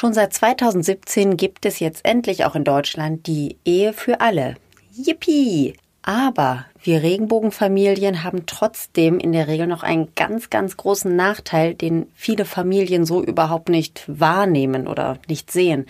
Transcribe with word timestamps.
Schon 0.00 0.14
seit 0.14 0.32
2017 0.32 1.36
gibt 1.36 1.66
es 1.66 1.78
jetzt 1.78 2.06
endlich 2.06 2.46
auch 2.46 2.54
in 2.54 2.64
Deutschland 2.64 3.26
die 3.26 3.58
Ehe 3.66 3.92
für 3.92 4.22
alle. 4.22 4.54
Yippie! 4.96 5.74
Aber 6.00 6.64
wir 6.82 7.02
Regenbogenfamilien 7.02 8.24
haben 8.24 8.46
trotzdem 8.46 9.18
in 9.18 9.32
der 9.32 9.46
Regel 9.46 9.66
noch 9.66 9.82
einen 9.82 10.08
ganz, 10.14 10.48
ganz 10.48 10.78
großen 10.78 11.14
Nachteil, 11.14 11.74
den 11.74 12.06
viele 12.14 12.46
Familien 12.46 13.04
so 13.04 13.22
überhaupt 13.22 13.68
nicht 13.68 14.04
wahrnehmen 14.06 14.86
oder 14.86 15.18
nicht 15.28 15.52
sehen. 15.52 15.84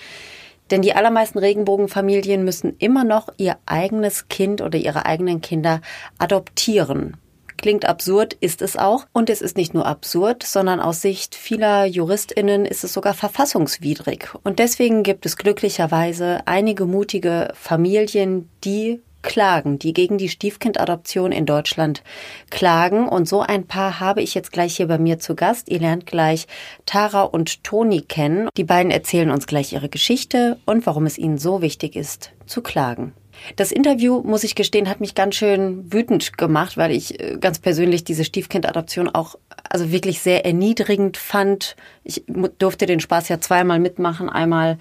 Denn 0.73 0.83
die 0.83 0.95
allermeisten 0.95 1.39
Regenbogenfamilien 1.39 2.45
müssen 2.45 2.75
immer 2.81 3.05
noch 3.05 3.29
ihr 3.37 3.59
eigenes 3.65 4.27
Kind 4.27 4.61
oder 4.61 4.77
ihre 4.77 5.07
eigenen 5.07 5.41
Kinder 5.41 5.83
adoptieren. 6.19 7.17
Klingt 7.61 7.85
absurd, 7.85 8.33
ist 8.41 8.63
es 8.63 8.79
auch. 8.79 9.05
Und 9.13 9.29
es 9.29 9.43
ist 9.43 9.59
nicht 9.59 9.75
nur 9.75 9.85
absurd, 9.85 10.45
sondern 10.45 10.81
aus 10.81 11.03
Sicht 11.03 11.35
vieler 11.35 11.85
Juristinnen 11.85 12.65
ist 12.65 12.85
es 12.85 12.95
sogar 12.95 13.13
verfassungswidrig. 13.13 14.31
Und 14.43 14.59
deswegen 14.59 15.03
gibt 15.03 15.27
es 15.27 15.37
glücklicherweise 15.37 16.41
einige 16.47 16.87
mutige 16.87 17.53
Familien, 17.53 18.49
die 18.65 19.03
klagen, 19.21 19.79
die 19.79 19.93
gegen 19.93 20.17
die 20.17 20.31
Stiefkindadoption 20.31 21.33
in 21.33 21.45
Deutschland 21.45 22.03
klagen. 22.49 23.07
Und 23.07 23.29
so 23.29 23.43
ein 23.43 23.67
paar 23.67 24.01
habe 24.01 24.23
ich 24.23 24.35
jetzt 24.35 24.53
gleich 24.53 24.77
hier 24.77 24.89
bei 24.89 24.97
mir 24.97 25.19
zu 25.19 25.35
Gast. 25.35 25.69
Ihr 25.69 25.81
lernt 25.81 26.07
gleich 26.07 26.47
Tara 26.87 27.25
und 27.25 27.63
Toni 27.63 28.01
kennen. 28.01 28.49
Die 28.57 28.65
beiden 28.65 28.91
erzählen 28.91 29.31
uns 29.31 29.47
gleich 29.47 29.75
ihre 29.75 29.91
Geschichte 29.91 30.59
und 30.65 30.87
warum 30.87 31.05
es 31.05 31.19
ihnen 31.19 31.37
so 31.37 31.61
wichtig 31.61 31.95
ist, 31.95 32.33
zu 32.47 32.63
klagen. 32.63 33.13
Das 33.57 33.73
Interview, 33.73 34.23
muss 34.23 34.45
ich 34.45 34.55
gestehen, 34.55 34.89
hat 34.89 35.01
mich 35.01 35.15
ganz 35.15 35.35
schön 35.35 35.93
wütend 35.93 36.37
gemacht, 36.37 36.77
weil 36.77 36.91
ich 36.91 37.21
äh, 37.21 37.37
ganz 37.41 37.59
persönlich 37.59 38.05
diese 38.05 38.25
Stiefkindadoption 38.25 39.09
auch 39.09 39.37
also 39.69 39.93
wirklich 39.93 40.21
sehr 40.21 40.45
erniedrigend 40.45 41.17
fand. 41.17 41.77
Ich 42.05 42.25
durfte 42.59 42.87
den 42.87 43.01
Spaß 43.01 43.29
ja 43.29 43.41
zweimal 43.41 43.79
mitmachen. 43.79 44.29
Einmal 44.29 44.79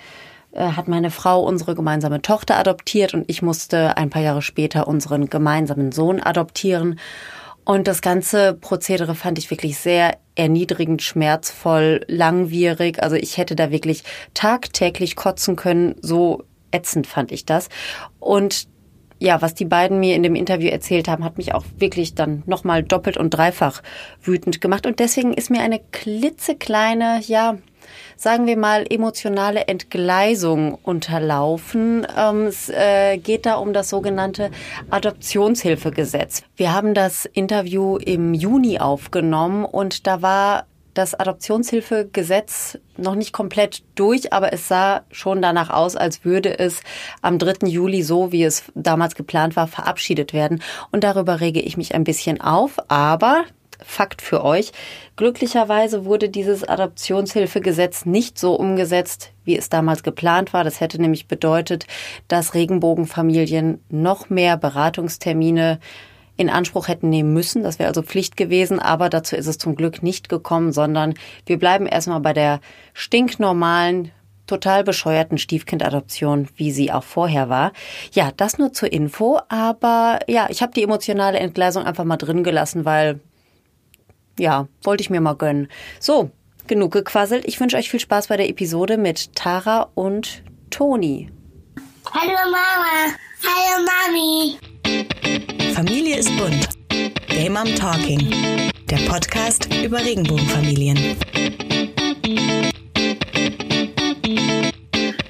äh, 0.52 0.72
hat 0.72 0.88
meine 0.88 1.12
Frau 1.12 1.44
unsere 1.44 1.76
gemeinsame 1.76 2.22
Tochter 2.22 2.58
adoptiert 2.58 3.14
und 3.14 3.26
ich 3.28 3.42
musste 3.42 3.98
ein 3.98 4.10
paar 4.10 4.22
Jahre 4.22 4.42
später 4.42 4.88
unseren 4.88 5.30
gemeinsamen 5.30 5.92
Sohn 5.92 6.20
adoptieren. 6.20 7.00
Und 7.66 7.88
das 7.88 8.02
ganze 8.02 8.54
Prozedere 8.54 9.14
fand 9.14 9.38
ich 9.38 9.52
wirklich 9.52 9.78
sehr 9.78 10.18
erniedrigend, 10.34 11.04
schmerzvoll, 11.04 12.04
langwierig. 12.08 13.04
Also 13.04 13.16
ich 13.16 13.38
hätte 13.38 13.56
da 13.56 13.70
wirklich 13.70 14.04
tagtäglich 14.34 15.16
kotzen 15.16 15.56
können. 15.56 15.96
So 16.02 16.46
ätzend 16.72 17.08
fand 17.08 17.32
ich 17.32 17.46
das. 17.46 17.70
Und 18.20 18.68
ja, 19.20 19.42
was 19.42 19.54
die 19.54 19.66
beiden 19.66 20.00
mir 20.00 20.16
in 20.16 20.24
dem 20.24 20.36
Interview 20.36 20.70
erzählt 20.70 21.08
haben, 21.08 21.24
hat 21.26 21.38
mich 21.38 21.54
auch 21.54 21.66
wirklich 21.78 22.16
dann 22.16 22.44
nochmal 22.46 22.84
doppelt 22.84 23.18
und 23.18 23.32
dreifach 23.32 23.84
wütend 24.22 24.62
gemacht. 24.62 24.86
Und 24.86 25.00
deswegen 25.00 25.34
ist 25.34 25.50
mir 25.50 25.62
eine 25.62 25.80
klitzekleine, 25.92 27.20
ja, 27.28 27.58
sagen 28.16 28.48
wir 28.48 28.58
mal, 28.58 28.86
emotionale 28.90 29.68
Entgleisung 29.68 30.76
unterlaufen. 30.76 32.08
Ähm, 32.18 32.48
es 32.48 32.70
äh, 32.70 33.18
geht 33.18 33.46
da 33.46 33.56
um 33.56 33.74
das 33.74 33.90
sogenannte 33.90 34.52
Adoptionshilfegesetz. 34.90 36.44
Wir 36.56 36.74
haben 36.74 36.94
das 36.94 37.26
Interview 37.26 37.98
im 37.98 38.34
Juni 38.34 38.80
aufgenommen 38.80 39.66
und 39.66 40.08
da 40.08 40.22
war 40.22 40.66
das 40.94 41.14
Adoptionshilfegesetz 41.16 42.78
noch 42.98 43.16
nicht 43.16 43.32
komplett 43.32 43.84
durch, 43.96 44.34
aber 44.34 44.54
es 44.54 44.68
sah 44.68 45.04
schon 45.12 45.42
danach 45.42 45.70
aus, 45.70 45.96
als 45.96 46.26
würde 46.26 46.58
es 46.60 46.82
am 47.22 47.40
3. 47.40 47.68
Juli, 47.68 48.04
so 48.04 48.32
wie 48.32 48.44
es 48.44 48.64
damals 48.76 49.16
geplant 49.16 49.56
war, 49.56 49.68
verabschiedet 49.68 50.34
werden. 50.34 50.62
Und 50.92 51.04
darüber 51.04 51.40
rege 51.40 51.62
ich 51.62 51.78
mich 51.78 51.96
ein 51.96 52.04
bisschen 52.04 52.42
auf. 52.42 52.78
Aber 52.90 53.46
Fakt 53.82 54.22
für 54.22 54.44
euch. 54.44 54.74
Glücklicherweise 55.16 56.04
wurde 56.04 56.28
dieses 56.28 56.68
Adoptionshilfegesetz 56.68 58.06
nicht 58.06 58.38
so 58.38 58.54
umgesetzt, 58.56 59.32
wie 59.46 59.58
es 59.58 59.70
damals 59.70 60.04
geplant 60.04 60.52
war. 60.52 60.66
Das 60.66 60.82
hätte 60.82 61.02
nämlich 61.02 61.28
bedeutet, 61.28 61.88
dass 62.28 62.56
Regenbogenfamilien 62.56 63.82
noch 63.90 64.30
mehr 64.30 64.58
Beratungstermine 64.58 65.80
in 66.40 66.50
Anspruch 66.50 66.88
hätten 66.88 67.10
nehmen 67.10 67.34
müssen. 67.34 67.64
Das 67.64 67.80
wäre 67.80 67.90
also 67.90 68.02
Pflicht 68.02 68.38
gewesen, 68.38 68.80
aber 68.80 69.10
dazu 69.10 69.36
ist 69.36 69.46
es 69.46 69.58
zum 69.58 69.76
Glück 69.76 70.02
nicht 70.02 70.30
gekommen, 70.30 70.72
sondern 70.72 71.16
wir 71.46 71.60
bleiben 71.60 71.86
erstmal 71.86 72.22
bei 72.22 72.32
der 72.32 72.62
stinknormalen 72.94 74.12
total 74.48 74.86
bescheuerten 74.86 75.38
Stiefkindadoption, 75.38 76.48
wie 76.56 76.72
sie 76.72 76.94
auch 76.94 77.04
vorher 77.04 77.50
war. 77.50 77.74
Ja, 78.14 78.32
das 78.38 78.58
nur 78.58 78.72
zur 78.72 78.92
Info, 78.94 79.42
aber 79.50 80.20
ja, 80.28 80.48
ich 80.50 80.62
habe 80.62 80.72
die 80.72 80.82
emotionale 80.82 81.40
Entgleisung 81.40 81.84
einfach 81.84 82.06
mal 82.06 82.16
drin 82.16 82.46
gelassen, 82.46 82.86
weil 82.86 83.20
ja, 84.40 84.70
wollte 84.82 85.02
ich 85.02 85.10
mir 85.10 85.20
mal 85.20 85.36
gönnen. 85.36 85.68
So, 86.00 86.32
genug 86.68 86.94
gequasselt. 86.94 87.44
Ich 87.46 87.60
wünsche 87.60 87.76
euch 87.76 87.90
viel 87.90 88.00
Spaß 88.00 88.28
bei 88.28 88.38
der 88.38 88.48
Episode 88.48 88.98
mit 88.98 89.36
Tara 89.36 89.90
und 89.94 90.42
Toni. 90.70 91.30
Hallo 92.14 92.32
Mama. 92.32 93.14
Hallo 93.44 93.86
Mami. 93.86 94.79
Familie 95.74 96.18
ist 96.18 96.36
bunt. 96.38 96.70
Game 97.28 97.54
Mom 97.54 97.74
Talking. 97.76 98.20
Der 98.90 98.98
Podcast 99.08 99.68
über 99.84 100.00
Regenbogenfamilien. 100.04 100.98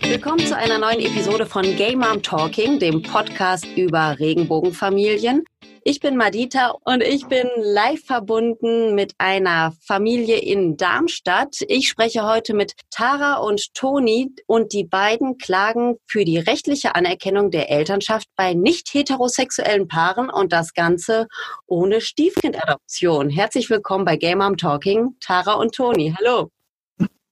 Willkommen 0.02 0.46
zu 0.46 0.56
einer 0.56 0.80
neuen 0.80 1.00
Episode 1.00 1.46
von 1.46 1.64
Game 1.76 2.00
Mom 2.00 2.22
Talking, 2.24 2.80
dem 2.80 3.02
Podcast 3.02 3.66
über 3.76 4.18
Regenbogenfamilien. 4.20 5.44
Ich 5.84 6.00
bin 6.00 6.18
Madita 6.18 6.74
und 6.84 7.02
ich 7.02 7.26
bin 7.28 7.48
live 7.58 8.04
verbunden 8.04 8.96
mit 8.96 9.14
einer 9.18 9.74
Familie 9.86 10.38
in 10.38 10.76
Darmstadt. 10.76 11.58
Ich 11.68 11.88
spreche 11.88 12.26
heute 12.26 12.54
mit 12.54 12.74
Tara 12.92 13.36
und 13.38 13.74
Toni 13.74 14.32
und 14.46 14.74
die 14.74 14.84
beiden 14.84 15.38
klagen 15.38 15.96
für 16.06 16.26
die 16.26 16.38
rechtliche 16.38 16.96
Anerkennung 16.96 17.50
der 17.50 17.70
Elternschaft 17.70 18.28
bei 18.36 18.54
nicht 18.54 18.94
heterosexuellen 18.94 19.88
Paaren 19.88 20.30
und 20.30 20.52
das 20.52 20.74
Ganze 20.74 21.28
ohne 21.66 22.02
Stiefkindadoption. 22.02 23.30
Herzlich 23.30 23.70
willkommen 23.70 24.06
bei 24.06 24.18
Game 24.18 24.40
Mom 24.40 24.58
Talking, 24.58 25.16
Tara 25.20 25.54
und 25.54 25.74
Toni. 25.74 26.14
Hallo. 26.18 26.50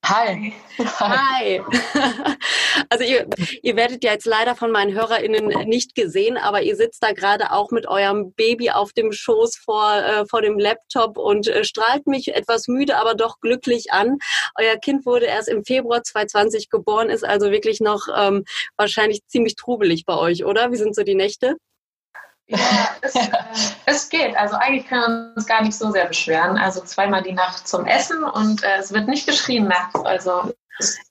Hi. 0.04 0.52
Hi. 0.78 1.60
Also 2.90 3.04
ihr, 3.04 3.28
ihr 3.62 3.76
werdet 3.76 4.04
ja 4.04 4.12
jetzt 4.12 4.24
leider 4.24 4.54
von 4.54 4.70
meinen 4.70 4.94
HörerInnen 4.94 5.68
nicht 5.68 5.94
gesehen, 5.94 6.36
aber 6.36 6.62
ihr 6.62 6.76
sitzt 6.76 7.02
da 7.02 7.12
gerade 7.12 7.50
auch 7.50 7.70
mit 7.70 7.86
eurem 7.86 8.32
Baby 8.32 8.70
auf 8.70 8.92
dem 8.92 9.12
Schoß 9.12 9.56
vor, 9.56 9.94
äh, 9.96 10.24
vor 10.26 10.42
dem 10.42 10.58
Laptop 10.58 11.18
und 11.18 11.48
äh, 11.48 11.64
strahlt 11.64 12.06
mich 12.06 12.34
etwas 12.34 12.68
müde, 12.68 12.96
aber 12.96 13.14
doch 13.14 13.40
glücklich 13.40 13.92
an. 13.92 14.18
Euer 14.58 14.76
Kind 14.76 15.04
wurde 15.04 15.26
erst 15.26 15.48
im 15.48 15.64
Februar 15.64 16.02
2020 16.02 16.70
geboren, 16.70 17.10
ist 17.10 17.24
also 17.24 17.50
wirklich 17.50 17.80
noch 17.80 18.06
ähm, 18.16 18.44
wahrscheinlich 18.76 19.20
ziemlich 19.26 19.56
trubelig 19.56 20.04
bei 20.06 20.16
euch, 20.16 20.44
oder? 20.44 20.70
Wie 20.70 20.76
sind 20.76 20.94
so 20.94 21.02
die 21.02 21.16
Nächte? 21.16 21.56
Ja, 22.48 22.88
es, 23.02 23.14
äh, 23.14 23.28
es, 23.86 24.08
geht. 24.08 24.34
Also 24.36 24.56
eigentlich 24.56 24.86
können 24.88 25.02
wir 25.02 25.36
uns 25.36 25.46
gar 25.46 25.62
nicht 25.62 25.76
so 25.76 25.90
sehr 25.90 26.06
beschweren. 26.06 26.56
Also 26.56 26.80
zweimal 26.80 27.22
die 27.22 27.32
Nacht 27.32 27.68
zum 27.68 27.84
Essen 27.84 28.24
und 28.24 28.62
äh, 28.62 28.78
es 28.78 28.92
wird 28.92 29.06
nicht 29.06 29.26
geschrien 29.26 29.68
nachts. 29.68 30.00
Also 30.04 30.52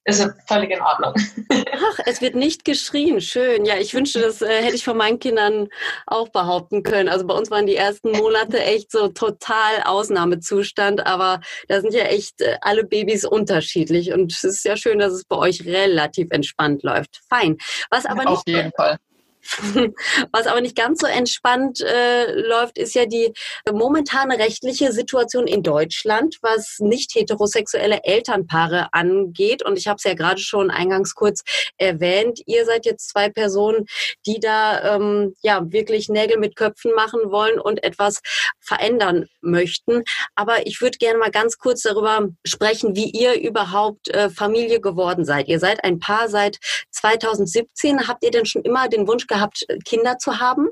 ist 0.06 0.28
völlig 0.48 0.72
in 0.72 0.82
Ordnung. 0.82 1.14
Ach, 1.52 2.00
es 2.06 2.22
wird 2.22 2.36
nicht 2.36 2.64
geschrien. 2.66 3.20
Schön. 3.22 3.66
Ja, 3.66 3.78
ich 3.78 3.94
wünschte, 3.94 4.22
das 4.22 4.42
äh, 4.42 4.64
hätte 4.64 4.76
ich 4.76 4.84
von 4.84 4.98
meinen 4.98 5.20
Kindern 5.20 5.68
auch 6.06 6.30
behaupten 6.30 6.84
können. 6.84 7.10
Also 7.10 7.28
bei 7.28 7.34
uns 7.34 7.52
waren 7.52 7.66
die 7.66 7.76
ersten 7.76 8.12
Monate 8.12 8.60
echt 8.64 8.92
so 8.92 9.10
total 9.10 9.84
Ausnahmezustand, 9.84 11.06
aber 11.06 11.42
da 11.68 11.82
sind 11.82 11.94
ja 11.94 12.04
echt 12.04 12.42
äh, 12.42 12.58
alle 12.62 12.84
Babys 12.86 13.26
unterschiedlich 13.26 14.14
und 14.14 14.32
es 14.32 14.44
ist 14.44 14.64
ja 14.64 14.78
schön, 14.78 15.00
dass 15.00 15.14
es 15.14 15.26
bei 15.26 15.36
euch 15.36 15.66
relativ 15.66 16.32
entspannt 16.32 16.84
läuft. 16.84 17.22
Fein. 17.30 17.58
Was 17.90 18.06
aber 18.06 18.24
ja, 18.24 18.30
nicht 18.30 18.40
auf 18.40 18.48
jeden 18.48 18.72
Fall. 18.72 18.98
Was 20.32 20.48
aber 20.48 20.62
nicht 20.62 20.76
ganz 20.76 21.00
so 21.02 21.08
entspannt 21.08 21.82
äh, 21.82 22.32
läuft, 22.34 22.78
ist 22.78 22.96
ja 22.96 23.06
die 23.06 23.34
momentane 23.72 24.38
rechtliche 24.38 24.92
Situation 24.92 25.48
in 25.48 25.64
Deutschland, 25.64 26.38
was 26.42 26.78
nicht 26.80 27.16
heterosexuelle 27.16 28.04
Elternpaare 28.04 28.90
angeht. 28.92 29.64
Und 29.64 29.78
ich 29.78 29.88
habe 29.88 29.98
es 29.98 30.04
ja 30.04 30.14
gerade 30.14 30.40
schon 30.40 30.70
eingangs 30.70 31.16
kurz 31.16 31.44
erwähnt. 31.78 32.42
Ihr 32.46 32.66
seid 32.66 32.86
jetzt 32.86 33.10
zwei 33.10 33.30
Personen, 33.30 33.86
die 34.26 34.40
da 34.40 34.96
ähm, 34.96 35.34
ja 35.42 35.62
wirklich 35.72 36.10
Nägel 36.10 36.38
mit 36.38 36.56
Köpfen 36.56 36.94
machen 36.94 37.32
wollen 37.32 37.60
und 37.60 37.84
etwas 37.84 38.22
verändern 38.60 39.28
möchten. 39.42 40.04
Aber 40.36 40.68
ich 40.68 40.82
würde 40.82 40.98
gerne 40.98 41.20
mal 41.20 41.32
ganz 41.32 41.58
kurz 41.58 41.84
darüber 41.84 42.28
sprechen, 42.46 42.96
wie 42.96 43.10
ihr 43.10 43.40
überhaupt 43.40 44.10
äh, 44.10 44.30
Familie 44.30 44.82
geworden 44.82 45.26
seid. 45.26 45.48
Ihr 45.48 45.60
seid 45.60 45.84
ein 45.84 46.00
Paar 46.00 46.30
seit 46.30 46.58
2017. 46.92 48.08
Habt 48.08 48.24
ihr 48.24 48.32
denn 48.32 48.46
schon 48.46 48.64
immer 48.64 48.88
den 48.90 49.08
Wunsch 49.08 49.27
gehabt, 49.28 49.66
gehabt, 49.68 49.84
Kinder 49.86 50.18
zu 50.18 50.40
haben? 50.40 50.70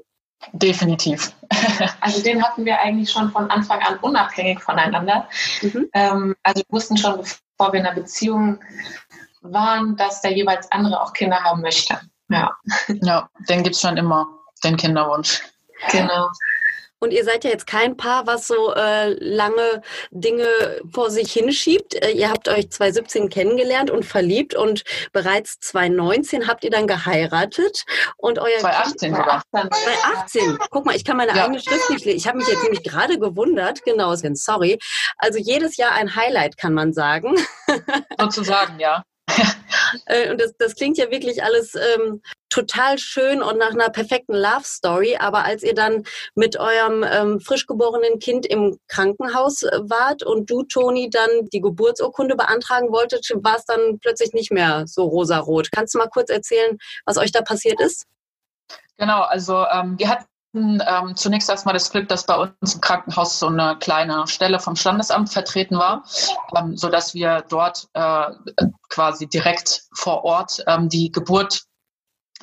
Definitiv. 0.53 1.33
Also 1.99 2.21
den 2.21 2.43
hatten 2.43 2.65
wir 2.65 2.79
eigentlich 2.79 3.11
schon 3.11 3.31
von 3.31 3.49
Anfang 3.49 3.81
an 3.81 3.97
unabhängig 3.97 4.61
voneinander. 4.61 5.27
Mhm. 5.61 5.89
Ähm, 5.93 6.35
also 6.43 6.61
wir 6.61 6.75
wussten 6.75 6.97
schon, 6.97 7.17
bevor 7.17 7.73
wir 7.73 7.79
in 7.79 7.85
einer 7.85 7.95
Beziehung 7.95 8.59
waren, 9.41 9.95
dass 9.97 10.21
der 10.21 10.33
jeweils 10.33 10.71
andere 10.71 11.01
auch 11.01 11.13
Kinder 11.13 11.43
haben 11.43 11.61
möchte. 11.61 11.99
Ja, 12.29 12.51
ja 12.87 13.29
den 13.49 13.63
gibt 13.63 13.75
es 13.75 13.81
schon 13.81 13.97
immer, 13.97 14.27
den 14.63 14.77
Kinderwunsch. 14.77 15.41
Genau. 15.91 16.29
Und 17.05 17.11
ihr 17.11 17.23
seid 17.23 17.43
ja 17.43 17.51
jetzt 17.51 17.67
kein 17.67 17.97
Paar, 17.97 18.25
was 18.25 18.47
so 18.47 18.73
äh, 18.73 19.13
lange 19.23 19.83
Dinge 20.09 20.47
vor 20.91 21.11
sich 21.11 21.31
hinschiebt. 21.31 21.93
Äh, 21.93 22.13
ihr 22.13 22.31
habt 22.31 22.49
euch 22.49 22.71
2017 22.71 23.29
kennengelernt 23.29 23.91
und 23.91 24.05
verliebt 24.05 24.55
und 24.55 24.83
bereits 25.13 25.59
2019 25.59 26.47
habt 26.47 26.63
ihr 26.63 26.71
dann 26.71 26.87
geheiratet. 26.87 27.85
Und 28.17 28.39
euer 28.39 28.57
2018 28.57 29.13
kind, 29.13 29.17
sogar. 29.17 29.43
2018. 29.51 30.57
Guck 30.71 30.85
mal, 30.87 30.95
ich 30.95 31.05
kann 31.05 31.17
meine 31.17 31.35
ja. 31.35 31.43
eigene 31.43 31.59
Schrift 31.59 31.91
nicht 31.91 32.05
lesen. 32.05 32.17
Ich 32.17 32.27
habe 32.27 32.39
mich 32.39 32.47
jetzt 32.47 32.63
nämlich 32.63 32.81
gerade 32.81 33.19
gewundert. 33.19 33.83
Genau, 33.83 34.15
sorry. 34.15 34.79
Also 35.19 35.37
jedes 35.37 35.77
Jahr 35.77 35.91
ein 35.91 36.15
Highlight, 36.15 36.57
kann 36.57 36.73
man 36.73 36.91
sagen. 36.91 37.35
Sozusagen, 38.19 38.79
ja. 38.79 39.03
Äh, 40.07 40.31
und 40.31 40.41
das, 40.41 40.55
das 40.57 40.75
klingt 40.75 40.97
ja 40.97 41.09
wirklich 41.09 41.43
alles 41.43 41.73
ähm, 41.75 42.21
total 42.49 42.97
schön 42.97 43.41
und 43.41 43.57
nach 43.57 43.71
einer 43.71 43.89
perfekten 43.89 44.33
Love 44.33 44.63
Story. 44.63 45.17
Aber 45.17 45.45
als 45.45 45.63
ihr 45.63 45.73
dann 45.73 46.03
mit 46.35 46.57
eurem 46.59 47.03
ähm, 47.03 47.39
frisch 47.39 47.65
geborenen 47.65 48.19
Kind 48.19 48.45
im 48.45 48.77
Krankenhaus 48.87 49.63
äh, 49.63 49.79
wart 49.83 50.23
und 50.23 50.49
du, 50.49 50.63
Toni, 50.63 51.09
dann 51.09 51.29
die 51.53 51.61
Geburtsurkunde 51.61 52.35
beantragen 52.35 52.91
wolltet, 52.91 53.29
war 53.35 53.57
es 53.57 53.65
dann 53.65 53.99
plötzlich 53.99 54.33
nicht 54.33 54.51
mehr 54.51 54.83
so 54.85 55.03
rosarot. 55.03 55.71
Kannst 55.71 55.93
du 55.93 55.99
mal 55.99 56.09
kurz 56.09 56.29
erzählen, 56.29 56.77
was 57.05 57.17
euch 57.17 57.31
da 57.31 57.41
passiert 57.41 57.79
ist? 57.79 58.05
Genau, 58.97 59.21
also 59.21 59.65
ähm, 59.71 59.97
wir 59.97 60.09
hatten 60.09 60.25
ähm, 60.55 61.15
zunächst 61.15 61.49
erstmal 61.49 61.73
das 61.73 61.91
Glück, 61.91 62.07
dass 62.07 62.25
bei 62.25 62.35
uns 62.35 62.75
im 62.75 62.81
Krankenhaus 62.81 63.39
so 63.39 63.47
eine 63.47 63.77
kleine 63.79 64.25
Stelle 64.27 64.59
vom 64.59 64.75
Standesamt 64.75 65.31
vertreten 65.31 65.77
war, 65.77 66.03
ähm, 66.55 66.77
sodass 66.77 67.13
wir 67.13 67.43
dort 67.49 67.87
äh, 67.93 68.27
quasi 68.89 69.27
direkt 69.27 69.83
vor 69.93 70.23
Ort 70.23 70.63
ähm, 70.67 70.89
die 70.89 71.11
Geburt 71.11 71.63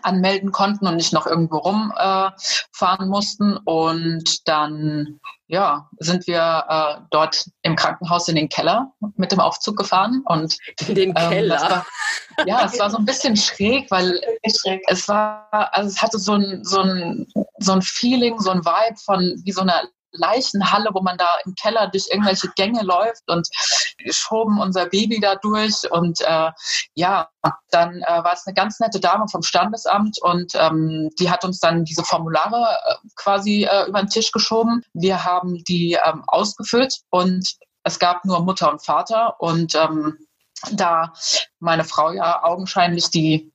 anmelden 0.03 0.53
konnten 0.53 0.87
und 0.87 0.97
nicht 0.97 1.13
noch 1.13 1.27
irgendwo 1.27 1.59
rumfahren 1.59 3.07
äh, 3.07 3.07
mussten. 3.07 3.57
Und 3.59 4.49
dann 4.49 5.21
ja, 5.53 5.91
sind 5.99 6.27
wir 6.27 6.65
äh, 6.69 7.03
dort 7.11 7.45
im 7.63 7.77
Krankenhaus 7.77 8.27
in 8.29 8.37
den 8.37 8.49
Keller 8.49 8.91
mit 9.17 9.33
dem 9.33 9.41
Aufzug 9.41 9.77
gefahren. 9.77 10.23
Und, 10.25 10.57
in 10.89 10.95
den 10.95 11.09
ähm, 11.11 11.31
Keller? 11.31 11.61
War, 11.61 11.87
ja, 12.47 12.65
es 12.65 12.79
war 12.79 12.89
so 12.89 12.97
ein 12.97 13.05
bisschen 13.05 13.37
schräg, 13.37 13.91
weil 13.91 14.19
es 14.43 15.09
war, 15.09 15.47
also 15.73 15.91
es 15.91 16.01
hatte 16.01 16.19
so 16.19 16.33
ein, 16.33 16.65
so 16.65 16.81
ein, 16.81 17.27
so 17.59 17.73
ein 17.73 17.83
Feeling, 17.83 18.39
so 18.39 18.51
ein 18.51 18.65
Vibe 18.65 18.97
von 19.05 19.43
wie 19.45 19.53
so 19.53 19.61
einer 19.61 19.83
Leichenhalle, 20.13 20.91
wo 20.93 21.03
man 21.03 21.19
da 21.19 21.29
im 21.45 21.55
Keller 21.55 21.89
durch 21.89 22.09
irgendwelche 22.11 22.49
Gänge 22.57 22.83
läuft 22.83 23.23
und 23.27 23.49
schoben 24.11 24.61
unser 24.61 24.87
Baby 24.87 25.21
da 25.21 25.37
durch. 25.37 25.91
Und 25.91 26.21
äh, 26.21 26.51
ja, 26.95 27.29
dann 27.71 28.03
äh, 28.03 28.25
war 28.25 28.33
es 28.33 28.47
eine 28.47 28.55
ganz 28.55 28.81
nette 28.81 29.01
Dame 29.01 29.27
vom 29.31 29.43
Standesamt 29.43 30.19
und 30.23 30.53
ähm, 30.55 31.11
die 31.19 31.31
hat 31.31 31.45
uns 31.45 31.61
dann 31.61 31.85
diese 31.85 32.05
Formulare 32.05 32.79
äh, 32.87 32.95
quasi 33.17 33.65
äh, 33.65 33.89
über 33.89 34.01
den 34.01 34.09
Tisch 34.09 34.33
geschoben. 34.33 34.83
Wir 34.93 35.25
haben 35.25 35.63
die 35.65 35.99
ähm, 36.05 36.25
ausgefüllt 36.27 37.01
und 37.11 37.47
es 37.85 37.99
gab 37.99 38.25
nur 38.25 38.41
Mutter 38.45 38.71
und 38.71 38.85
Vater 38.85 39.41
und 39.41 39.75
ähm, 39.75 40.19
da 40.73 41.13
meine 41.59 41.85
Frau 41.85 42.13
ja 42.13 42.45
augenscheinlich 42.45 43.11
die 43.11 43.53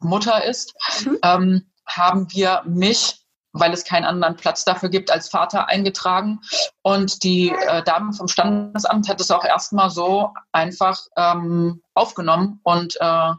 Mutter 0.00 0.44
ist, 0.44 0.74
mhm. 1.04 1.18
ähm, 1.22 1.72
haben 1.86 2.30
wir 2.32 2.62
mich 2.66 3.23
weil 3.54 3.72
es 3.72 3.84
keinen 3.84 4.04
anderen 4.04 4.36
Platz 4.36 4.64
dafür 4.64 4.90
gibt, 4.90 5.10
als 5.10 5.28
Vater 5.28 5.68
eingetragen. 5.68 6.40
Und 6.82 7.22
die 7.22 7.50
äh, 7.50 7.82
Dame 7.82 8.12
vom 8.12 8.28
Standesamt 8.28 9.08
hat 9.08 9.20
es 9.20 9.30
auch 9.30 9.44
erstmal 9.44 9.90
so 9.90 10.30
einfach 10.52 11.00
ähm, 11.16 11.80
aufgenommen 11.94 12.60
und 12.64 12.96
äh, 13.00 13.30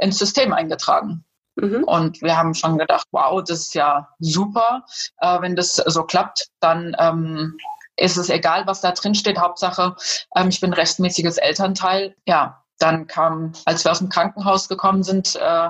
ins 0.00 0.18
System 0.18 0.52
eingetragen. 0.52 1.24
Mhm. 1.56 1.84
Und 1.84 2.22
wir 2.22 2.36
haben 2.36 2.54
schon 2.54 2.78
gedacht, 2.78 3.06
wow, 3.12 3.42
das 3.46 3.60
ist 3.60 3.74
ja 3.74 4.08
super. 4.18 4.84
Äh, 5.18 5.42
wenn 5.42 5.56
das 5.56 5.76
so 5.76 6.04
klappt, 6.04 6.48
dann 6.60 6.96
ähm, 6.98 7.58
ist 7.96 8.16
es 8.16 8.30
egal, 8.30 8.66
was 8.66 8.80
da 8.80 8.92
drin 8.92 9.14
steht. 9.14 9.38
Hauptsache, 9.38 9.94
ähm, 10.34 10.48
ich 10.48 10.60
bin 10.60 10.72
rechtmäßiges 10.72 11.36
Elternteil. 11.36 12.16
Ja, 12.24 12.64
dann 12.78 13.06
kam, 13.06 13.52
als 13.66 13.84
wir 13.84 13.92
aus 13.92 13.98
dem 13.98 14.08
Krankenhaus 14.08 14.68
gekommen 14.68 15.02
sind, 15.02 15.36
äh, 15.36 15.68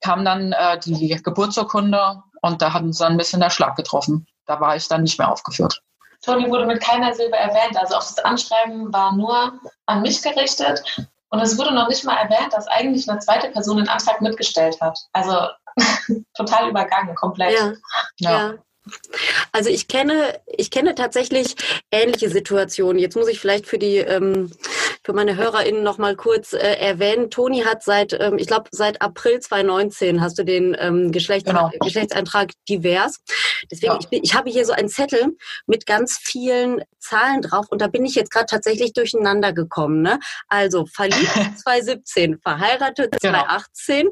kam 0.00 0.24
dann 0.24 0.52
äh, 0.52 0.78
die 0.78 1.20
Geburtsurkunde 1.22 2.22
und 2.44 2.60
da 2.60 2.74
hat 2.74 2.82
uns 2.82 2.98
dann 2.98 3.12
ein 3.12 3.16
bisschen 3.16 3.40
der 3.40 3.48
Schlag 3.48 3.74
getroffen. 3.74 4.26
Da 4.44 4.60
war 4.60 4.76
ich 4.76 4.86
dann 4.86 5.02
nicht 5.02 5.18
mehr 5.18 5.32
aufgeführt. 5.32 5.80
Toni 6.22 6.50
wurde 6.50 6.66
mit 6.66 6.82
keiner 6.82 7.14
Silbe 7.14 7.36
erwähnt. 7.36 7.76
Also 7.78 7.94
auch 7.94 8.02
das 8.02 8.18
Anschreiben 8.18 8.92
war 8.92 9.14
nur 9.14 9.58
an 9.86 10.02
mich 10.02 10.22
gerichtet. 10.22 10.82
Und 11.30 11.40
es 11.40 11.56
wurde 11.56 11.74
noch 11.74 11.88
nicht 11.88 12.04
mal 12.04 12.16
erwähnt, 12.16 12.52
dass 12.52 12.68
eigentlich 12.68 13.08
eine 13.08 13.18
zweite 13.20 13.48
Person 13.48 13.78
den 13.78 13.88
Antrag 13.88 14.20
mitgestellt 14.20 14.78
hat. 14.82 14.98
Also 15.14 15.34
total 16.36 16.68
übergangen, 16.68 17.14
komplett. 17.14 17.52
Ja, 17.54 17.72
ja. 18.18 18.30
ja. 18.30 18.54
Also 19.52 19.70
ich 19.70 19.88
kenne, 19.88 20.38
ich 20.46 20.70
kenne 20.70 20.94
tatsächlich 20.94 21.56
ähnliche 21.90 22.28
Situationen. 22.28 22.98
Jetzt 22.98 23.16
muss 23.16 23.28
ich 23.28 23.40
vielleicht 23.40 23.66
für 23.66 23.78
die 23.78 23.96
ähm, 23.96 24.50
für 25.04 25.12
meine 25.12 25.36
HörerInnen 25.36 25.82
noch 25.82 25.98
mal 25.98 26.16
kurz 26.16 26.54
äh, 26.54 26.56
erwähnen. 26.56 27.30
Toni 27.30 27.60
hat 27.60 27.82
seit, 27.82 28.16
ähm, 28.18 28.38
ich 28.38 28.46
glaube, 28.46 28.70
seit 28.70 29.02
April 29.02 29.38
2019 29.38 30.22
hast 30.22 30.38
du 30.38 30.44
den 30.44 30.74
ähm, 30.80 31.12
Geschlechts 31.12 31.48
genau. 31.48 31.70
Geschlechtseintrag 31.80 32.52
divers. 32.68 33.20
Deswegen, 33.70 33.92
ja. 33.92 33.98
ich, 34.10 34.22
ich 34.22 34.34
habe 34.34 34.50
hier 34.50 34.64
so 34.64 34.72
einen 34.72 34.88
Zettel 34.88 35.36
mit 35.66 35.86
ganz 35.86 36.18
vielen 36.22 36.82
Zahlen 36.98 37.42
drauf 37.42 37.66
und 37.70 37.80
da 37.80 37.86
bin 37.88 38.04
ich 38.04 38.14
jetzt 38.14 38.30
gerade 38.30 38.46
tatsächlich 38.46 38.92
durcheinander 38.92 39.52
gekommen. 39.52 40.02
Ne? 40.02 40.18
Also 40.48 40.86
verliebt 40.86 41.30
2017, 41.62 42.38
verheiratet 42.38 43.12
genau. 43.20 43.44
2018, 43.44 44.08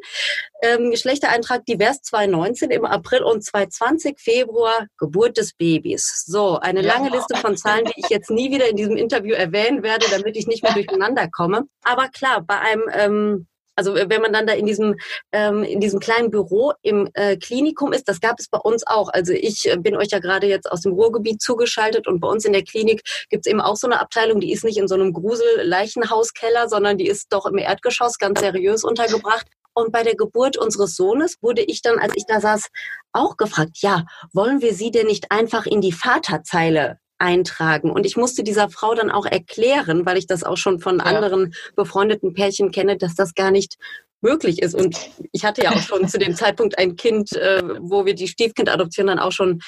ähm, 0.63 0.91
Geschlechtereintrag 0.91 1.65
divers 1.67 2.03
2019 2.03 2.71
im 2.71 2.85
April 2.85 3.23
und 3.23 3.45
2020 3.45 4.19
Februar 4.21 4.87
Geburt 4.99 5.37
des 5.37 5.55
Babys. 5.55 6.25
So, 6.27 6.59
eine 6.59 6.83
ja. 6.83 6.95
lange 6.95 7.11
Liste 7.11 7.37
von 7.37 7.57
Zahlen, 7.57 7.85
die 7.87 7.95
ich 7.97 8.11
jetzt 8.11 8.31
nie 8.31 8.51
wieder 8.51 8.69
in 8.69 8.77
diesem 8.77 8.97
Interview 8.97 9.35
erwähnen 9.35 9.83
werde, 9.83 10.07
damit 10.11 10.37
ich 10.37 10.47
nicht 10.47 10.63
mehr 10.63 10.73
durcheinander 10.73 11.29
komme. 11.29 11.65
Aber 11.83 12.09
klar, 12.09 12.43
bei 12.43 12.59
einem 12.59 12.85
ähm, 12.93 13.47
also 13.77 13.95
wenn 13.95 14.21
man 14.21 14.33
dann 14.33 14.47
da 14.47 14.53
in 14.53 14.67
diesem 14.67 14.97
ähm, 15.33 15.63
in 15.63 15.81
diesem 15.81 16.01
kleinen 16.01 16.31
Büro 16.31 16.73
im 16.83 17.09
äh, 17.15 17.37
Klinikum 17.37 17.93
ist, 17.93 18.09
das 18.09 18.21
gab 18.21 18.39
es 18.39 18.49
bei 18.49 18.59
uns 18.59 18.87
auch. 18.87 19.09
Also 19.09 19.33
ich 19.33 19.71
äh, 19.71 19.77
bin 19.77 19.97
euch 19.97 20.09
ja 20.11 20.19
gerade 20.19 20.47
jetzt 20.47 20.71
aus 20.71 20.83
dem 20.83 20.93
Ruhrgebiet 20.93 21.41
zugeschaltet 21.41 22.07
und 22.07 22.21
bei 22.21 22.29
uns 22.29 22.45
in 22.45 22.53
der 22.53 22.65
Klinik 22.65 23.03
gibt 23.31 23.47
es 23.47 23.51
eben 23.51 23.61
auch 23.61 23.77
so 23.77 23.87
eine 23.87 24.01
Abteilung, 24.01 24.41
die 24.41 24.53
ist 24.53 24.65
nicht 24.65 24.79
in 24.79 24.89
so 24.89 24.95
einem 24.95 25.13
Grusel-Leichenhauskeller, 25.13 26.69
sondern 26.69 26.99
die 26.99 27.07
ist 27.07 27.33
doch 27.33 27.47
im 27.47 27.59
Erdgeschoss 27.59 28.19
ganz 28.19 28.41
seriös 28.41 28.85
untergebracht. 28.85 29.47
Und 29.75 29.91
bei 29.91 30.03
der 30.03 30.17
Geburt 30.17 30.59
unseres 30.59 30.95
Sohnes 30.97 31.39
wurde 31.41 31.63
ich 31.63 31.81
dann, 31.81 31.99
als 31.99 32.13
ich 32.15 32.25
da 32.27 32.41
saß, 32.41 32.69
auch 33.13 33.39
gefragt, 33.39 33.79
ja, 33.81 34.05
wollen 34.35 34.61
wir 34.61 34.75
sie 34.75 34.91
denn 34.91 35.07
nicht 35.07 35.31
einfach 35.31 35.65
in 35.65 35.81
die 35.81 35.93
Vaterzeile 35.93 36.99
eintragen. 37.23 37.91
Und 37.91 38.05
ich 38.05 38.17
musste 38.17 38.43
dieser 38.43 38.69
Frau 38.69 38.95
dann 38.95 39.11
auch 39.11 39.27
erklären, 39.27 40.05
weil 40.05 40.19
ich 40.19 40.27
das 40.27 40.43
auch 40.43 40.57
schon 40.57 40.81
von 40.81 40.99
ja. 40.99 41.05
anderen 41.05 41.55
befreundeten 41.77 42.35
Pärchen 42.35 42.73
kenne, 42.73 42.99
dass 42.99 43.15
das 43.15 43.35
gar 43.35 43.53
nicht 43.53 43.77
möglich 44.23 44.61
ist. 44.61 44.75
Und 44.75 44.97
ich 45.33 45.45
hatte 45.45 45.63
ja 45.63 45.71
auch 45.71 45.81
schon 45.81 46.09
zu 46.09 46.19
dem 46.19 46.35
Zeitpunkt 46.35 46.79
ein 46.79 46.97
Kind, 46.97 47.33
äh, 47.33 47.63
wo 47.81 48.05
wir 48.07 48.15
die 48.15 48.29
Stiefkindadoption 48.29 49.07
dann 49.07 49.19
auch 49.19 49.33
schon 49.33 49.61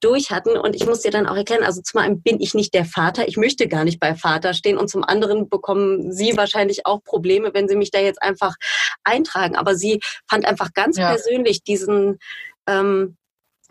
durch 0.00 0.30
hatten. 0.30 0.56
Und 0.56 0.74
ich 0.74 0.86
musste 0.86 1.08
ihr 1.08 1.12
dann 1.12 1.26
auch 1.26 1.36
erklären, 1.36 1.64
also 1.64 1.82
zum 1.82 2.00
einen 2.00 2.22
bin 2.22 2.40
ich 2.40 2.54
nicht 2.54 2.74
der 2.74 2.84
Vater, 2.84 3.28
ich 3.28 3.36
möchte 3.36 3.68
gar 3.68 3.84
nicht 3.84 4.00
bei 4.00 4.14
Vater 4.14 4.54
stehen. 4.54 4.78
Und 4.78 4.88
zum 4.88 5.04
anderen 5.04 5.48
bekommen 5.48 6.12
sie 6.12 6.36
wahrscheinlich 6.36 6.86
auch 6.86 7.02
Probleme, 7.02 7.52
wenn 7.52 7.68
sie 7.68 7.76
mich 7.76 7.90
da 7.90 8.00
jetzt 8.00 8.22
einfach 8.22 8.54
eintragen. 9.04 9.56
Aber 9.56 9.74
sie 9.74 10.00
fand 10.28 10.46
einfach 10.46 10.72
ganz 10.74 10.96
ja. 10.96 11.08
persönlich 11.08 11.62
diesen 11.62 12.18
ähm, 12.66 13.16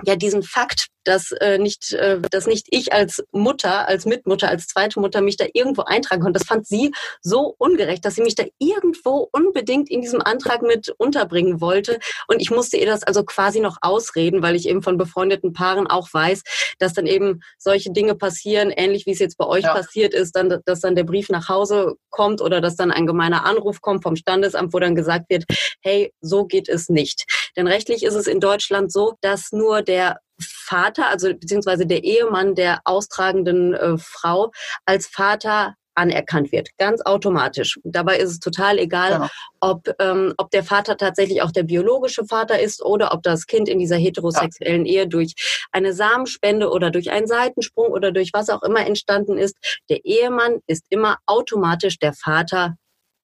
ja 0.05 0.15
diesen 0.15 0.43
Fakt, 0.43 0.87
dass 1.03 1.31
äh, 1.31 1.57
nicht, 1.57 1.93
äh, 1.93 2.19
dass 2.31 2.47
nicht 2.47 2.67
ich 2.69 2.93
als 2.93 3.23
Mutter, 3.31 3.87
als 3.87 4.05
Mitmutter, 4.05 4.49
als 4.49 4.67
zweite 4.67 4.99
Mutter 4.99 5.21
mich 5.21 5.37
da 5.37 5.45
irgendwo 5.53 5.83
eintragen 5.83 6.21
konnte. 6.21 6.39
Das 6.39 6.47
fand 6.47 6.67
sie 6.67 6.91
so 7.21 7.55
ungerecht, 7.57 8.05
dass 8.05 8.15
sie 8.15 8.21
mich 8.21 8.35
da 8.35 8.43
irgendwo 8.59 9.27
unbedingt 9.31 9.89
in 9.89 10.01
diesem 10.01 10.21
Antrag 10.21 10.61
mit 10.61 10.89
unterbringen 10.97 11.61
wollte. 11.61 11.99
Und 12.27 12.41
ich 12.41 12.51
musste 12.51 12.77
ihr 12.77 12.85
das 12.85 13.03
also 13.03 13.23
quasi 13.23 13.59
noch 13.59 13.77
ausreden, 13.81 14.41
weil 14.41 14.55
ich 14.55 14.67
eben 14.67 14.81
von 14.81 14.97
befreundeten 14.97 15.53
Paaren 15.53 15.87
auch 15.87 16.07
weiß, 16.11 16.43
dass 16.79 16.93
dann 16.93 17.05
eben 17.05 17.41
solche 17.57 17.91
Dinge 17.91 18.15
passieren, 18.15 18.71
ähnlich 18.71 19.05
wie 19.05 19.11
es 19.11 19.19
jetzt 19.19 19.37
bei 19.37 19.45
euch 19.45 19.63
ja. 19.63 19.73
passiert 19.73 20.13
ist, 20.13 20.35
dann, 20.35 20.61
dass 20.65 20.79
dann 20.81 20.95
der 20.95 21.03
Brief 21.03 21.29
nach 21.29 21.49
Hause 21.49 21.95
kommt 22.09 22.41
oder 22.41 22.61
dass 22.61 22.75
dann 22.75 22.91
ein 22.91 23.07
gemeiner 23.07 23.45
Anruf 23.45 23.81
kommt 23.81 24.03
vom 24.03 24.15
Standesamt, 24.15 24.73
wo 24.73 24.79
dann 24.79 24.95
gesagt 24.95 25.29
wird, 25.29 25.45
hey, 25.81 26.13
so 26.21 26.45
geht 26.45 26.69
es 26.69 26.89
nicht. 26.89 27.25
Denn 27.55 27.67
rechtlich 27.67 28.03
ist 28.03 28.15
es 28.15 28.27
in 28.27 28.39
Deutschland 28.39 28.91
so, 28.91 29.13
dass 29.21 29.51
nur 29.51 29.81
der 29.81 30.17
Vater, 30.43 31.07
also 31.07 31.33
beziehungsweise 31.33 31.85
der 31.85 32.03
Ehemann 32.03 32.55
der 32.55 32.81
austragenden 32.85 33.73
äh, 33.73 33.97
Frau 33.97 34.51
als 34.85 35.07
Vater 35.07 35.75
anerkannt 35.95 36.51
wird, 36.51 36.69
ganz 36.77 37.01
automatisch. 37.01 37.79
Dabei 37.83 38.17
ist 38.17 38.31
es 38.31 38.39
total 38.39 38.79
egal, 38.79 39.11
ja. 39.11 39.29
ob, 39.59 39.89
ähm, 39.99 40.33
ob 40.37 40.49
der 40.51 40.63
Vater 40.63 40.97
tatsächlich 40.97 41.41
auch 41.41 41.51
der 41.51 41.63
biologische 41.63 42.25
Vater 42.25 42.59
ist 42.59 42.83
oder 42.83 43.13
ob 43.13 43.23
das 43.23 43.45
Kind 43.45 43.69
in 43.69 43.79
dieser 43.79 43.97
heterosexuellen 43.97 44.85
ja. 44.85 45.01
Ehe 45.01 45.07
durch 45.07 45.33
eine 45.71 45.93
Samenspende 45.93 46.69
oder 46.69 46.89
durch 46.91 47.11
einen 47.11 47.27
Seitensprung 47.27 47.87
oder 47.91 48.11
durch 48.11 48.31
was 48.33 48.49
auch 48.49 48.63
immer 48.63 48.85
entstanden 48.85 49.37
ist. 49.37 49.55
Der 49.89 50.03
Ehemann 50.05 50.59
ist 50.67 50.85
immer 50.89 51.17
automatisch 51.25 51.99
der 51.99 52.13
Vater 52.13 52.75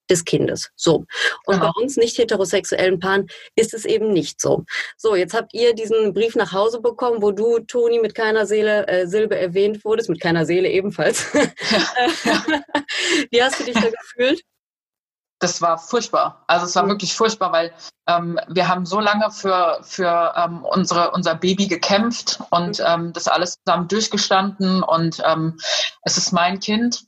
des 0.10 0.26
Kindes. 0.26 0.70
So. 0.76 1.06
Und 1.46 1.60
Genau. 1.60 1.72
bei 1.76 1.82
uns 1.82 1.98
nicht 1.98 2.18
heterosexuellen 2.18 3.00
Paaren 3.00 3.28
ist 3.56 3.74
es 3.74 3.86
eben 3.86 4.12
nicht 4.14 4.42
so. 4.42 4.66
So, 4.98 5.16
jetzt 5.16 5.34
habt 5.34 5.54
ihr 5.54 5.74
diesen 5.74 6.14
Brief 6.14 6.36
nach 6.36 6.52
Hause 6.54 6.82
bekommen, 6.82 7.22
wo 7.22 7.32
du, 7.32 7.60
Toni, 7.60 8.00
mit 8.00 8.16
keiner 8.16 8.46
Seele, 8.46 8.88
äh, 8.88 9.08
Silbe 9.08 9.38
erwähnt 9.38 9.84
wurdest, 9.86 10.10
mit 10.10 10.20
keiner 10.22 10.46
Seele 10.46 10.70
ebenfalls. 10.70 11.26
Wie 13.32 13.42
hast 13.44 13.60
du 13.60 13.64
dich 13.64 13.76
da 13.76 13.90
gefühlt? 13.90 14.42
das 15.42 15.62
war 15.62 15.78
furchtbar. 15.78 16.44
Also 16.48 16.66
es 16.66 16.76
war 16.76 16.84
Mhm. 16.84 16.90
wirklich 16.90 17.16
furchtbar, 17.16 17.54
weil 17.54 17.72
ähm, 18.10 18.38
wir 18.50 18.68
haben 18.68 18.86
so 18.86 19.00
lange 19.00 19.32
für, 19.32 19.80
für 19.84 20.34
ähm, 20.36 20.66
unsere, 20.66 21.12
unser 21.12 21.34
Baby 21.36 21.68
gekämpft 21.68 22.42
und 22.50 22.84
ähm, 22.86 23.14
das 23.14 23.30
alles 23.30 23.56
zusammen 23.64 23.88
durchgestanden 23.88 24.84
und 24.84 25.22
ähm, 25.26 25.58
es 26.02 26.18
ist 26.18 26.34
mein 26.34 26.60
Kind, 26.60 27.06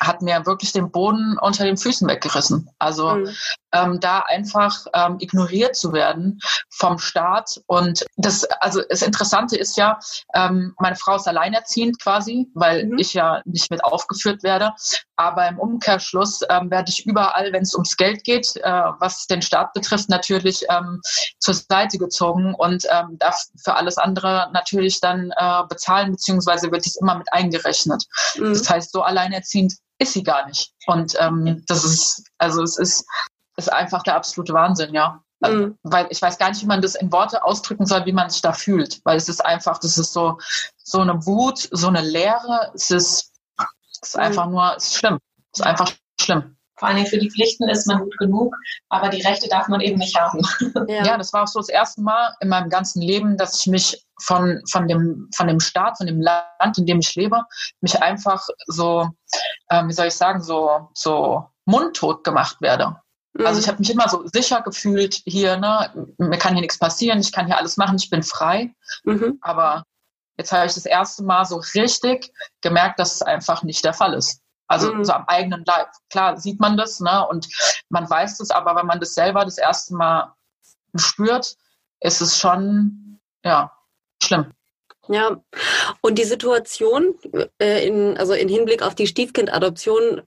hat 0.00 0.22
mir 0.22 0.46
wirklich 0.46 0.72
den 0.72 0.90
Boden 0.90 1.38
unter 1.40 1.64
den 1.64 1.76
Füßen 1.76 2.08
weggerissen. 2.08 2.68
Also 2.78 3.14
Mhm. 3.14 3.28
ähm, 3.72 4.00
da 4.00 4.20
einfach 4.20 4.86
ähm, 4.94 5.16
ignoriert 5.20 5.76
zu 5.76 5.92
werden 5.92 6.38
vom 6.70 6.98
Staat. 6.98 7.60
Und 7.66 8.04
das, 8.16 8.44
also 8.60 8.82
das 8.88 9.02
Interessante 9.02 9.56
ist 9.56 9.76
ja, 9.76 9.98
ähm, 10.34 10.74
meine 10.78 10.96
Frau 10.96 11.16
ist 11.16 11.26
alleinerziehend 11.28 12.00
quasi, 12.00 12.48
weil 12.54 12.86
Mhm. 12.86 12.98
ich 12.98 13.14
ja 13.14 13.42
nicht 13.44 13.70
mit 13.70 13.84
aufgeführt 13.84 14.42
werde. 14.42 14.72
Aber 15.16 15.46
im 15.48 15.58
Umkehrschluss 15.58 16.40
ähm, 16.48 16.70
werde 16.70 16.90
ich 16.90 17.06
überall, 17.06 17.52
wenn 17.52 17.62
es 17.62 17.74
ums 17.74 17.96
Geld 17.96 18.24
geht, 18.24 18.56
äh, 18.56 18.82
was 18.98 19.26
den 19.26 19.42
Staat 19.42 19.72
betrifft, 19.72 20.08
natürlich 20.08 20.64
ähm, 20.70 21.00
zur 21.38 21.54
Seite 21.54 21.98
gezogen 21.98 22.54
und 22.54 22.84
ähm, 22.90 23.16
darf 23.18 23.40
für 23.62 23.74
alles 23.76 23.96
andere 23.96 24.50
natürlich 24.52 25.00
dann 25.00 25.32
äh, 25.36 25.62
bezahlen, 25.68 26.12
beziehungsweise 26.12 26.70
wird 26.72 26.86
es 26.86 26.96
immer 26.96 27.16
mit 27.16 27.32
eingerechnet. 27.32 28.04
Mhm. 28.36 28.52
Das 28.54 28.68
heißt, 28.68 28.92
so 28.92 29.02
alleinerziehend 29.02 29.74
ist 29.98 30.12
sie 30.12 30.22
gar 30.22 30.46
nicht. 30.46 30.72
Und 30.86 31.14
ähm, 31.20 31.62
das 31.66 31.84
ist, 31.84 32.24
also 32.38 32.62
es 32.62 32.78
ist, 32.78 33.06
ist 33.56 33.72
einfach 33.72 34.02
der 34.02 34.16
absolute 34.16 34.52
Wahnsinn, 34.52 34.94
ja. 34.94 35.22
Also, 35.40 35.66
Mhm. 35.66 35.78
Weil 35.82 36.06
ich 36.10 36.22
weiß 36.22 36.38
gar 36.38 36.48
nicht, 36.48 36.62
wie 36.62 36.66
man 36.66 36.80
das 36.80 36.94
in 36.94 37.12
Worte 37.12 37.44
ausdrücken 37.44 37.86
soll, 37.86 38.06
wie 38.06 38.12
man 38.12 38.30
sich 38.30 38.40
da 38.40 38.52
fühlt. 38.52 39.00
Weil 39.04 39.16
es 39.16 39.28
ist 39.28 39.44
einfach, 39.44 39.78
das 39.78 39.98
ist 39.98 40.12
so, 40.12 40.38
so 40.76 41.00
eine 41.00 41.26
Wut, 41.26 41.68
so 41.70 41.88
eine 41.88 42.00
Leere. 42.00 42.72
Es 42.74 42.90
ist, 42.90 43.32
es 44.02 44.08
ist 44.08 44.16
Mhm. 44.16 44.22
einfach 44.22 44.46
nur, 44.46 44.76
es 44.76 44.84
ist 44.86 44.96
schlimm. 44.96 45.18
Es 45.52 45.60
ist 45.60 45.66
einfach 45.66 45.92
schlimm. 46.20 46.53
Vor 46.76 46.88
allen 46.88 46.96
Dingen 46.96 47.08
für 47.08 47.18
die 47.18 47.30
Pflichten 47.30 47.68
ist 47.68 47.86
man 47.86 48.00
gut 48.00 48.18
genug, 48.18 48.56
aber 48.88 49.08
die 49.08 49.22
Rechte 49.22 49.48
darf 49.48 49.68
man 49.68 49.80
eben 49.80 49.98
nicht 49.98 50.18
haben. 50.18 50.40
Ja. 50.88 51.16
das 51.16 51.32
war 51.32 51.44
auch 51.44 51.48
so 51.48 51.60
das 51.60 51.68
erste 51.68 52.02
Mal 52.02 52.34
in 52.40 52.48
meinem 52.48 52.68
ganzen 52.68 53.00
Leben, 53.00 53.36
dass 53.36 53.60
ich 53.60 53.66
mich 53.66 54.04
von, 54.20 54.62
von, 54.70 54.88
dem, 54.88 55.28
von 55.34 55.46
dem 55.46 55.60
Staat, 55.60 55.98
von 55.98 56.06
dem 56.06 56.20
Land, 56.20 56.78
in 56.78 56.86
dem 56.86 56.98
ich 57.00 57.14
lebe, 57.14 57.42
mich 57.80 58.02
einfach 58.02 58.46
so, 58.66 59.08
ähm, 59.70 59.88
wie 59.88 59.92
soll 59.92 60.06
ich 60.06 60.14
sagen, 60.14 60.42
so, 60.42 60.88
so 60.94 61.44
mundtot 61.64 62.24
gemacht 62.24 62.60
werde. 62.60 62.96
Mhm. 63.34 63.46
Also 63.46 63.60
ich 63.60 63.68
habe 63.68 63.78
mich 63.78 63.90
immer 63.90 64.08
so 64.08 64.26
sicher 64.32 64.62
gefühlt 64.62 65.22
hier, 65.24 65.56
ne, 65.56 66.14
mir 66.18 66.38
kann 66.38 66.54
hier 66.54 66.62
nichts 66.62 66.78
passieren, 66.78 67.20
ich 67.20 67.32
kann 67.32 67.46
hier 67.46 67.58
alles 67.58 67.76
machen, 67.76 67.96
ich 67.96 68.10
bin 68.10 68.22
frei. 68.22 68.74
Mhm. 69.04 69.38
Aber 69.40 69.84
jetzt 70.36 70.52
habe 70.52 70.66
ich 70.66 70.74
das 70.74 70.86
erste 70.86 71.24
Mal 71.24 71.44
so 71.44 71.62
richtig 71.74 72.32
gemerkt, 72.60 72.98
dass 72.98 73.14
es 73.14 73.22
einfach 73.22 73.62
nicht 73.62 73.84
der 73.84 73.94
Fall 73.94 74.14
ist. 74.14 74.40
Also 74.66 74.92
Mhm. 74.92 75.04
so 75.04 75.12
am 75.12 75.24
eigenen 75.26 75.64
Leib. 75.66 75.88
Klar 76.10 76.36
sieht 76.38 76.60
man 76.60 76.76
das, 76.76 77.00
ne? 77.00 77.26
Und 77.28 77.48
man 77.90 78.08
weiß 78.08 78.40
es, 78.40 78.50
aber 78.50 78.76
wenn 78.76 78.86
man 78.86 79.00
das 79.00 79.14
selber 79.14 79.44
das 79.44 79.58
erste 79.58 79.94
Mal 79.94 80.34
spürt, 80.96 81.56
ist 82.00 82.20
es 82.20 82.38
schon, 82.38 83.20
ja, 83.44 83.72
schlimm. 84.22 84.52
Ja, 85.08 85.36
und 86.00 86.18
die 86.18 86.24
Situation 86.24 87.14
äh, 87.60 87.86
in, 87.86 88.16
also 88.16 88.32
in 88.32 88.48
Hinblick 88.48 88.80
auf 88.82 88.94
die 88.94 89.06
Stiefkindadoption 89.06 90.22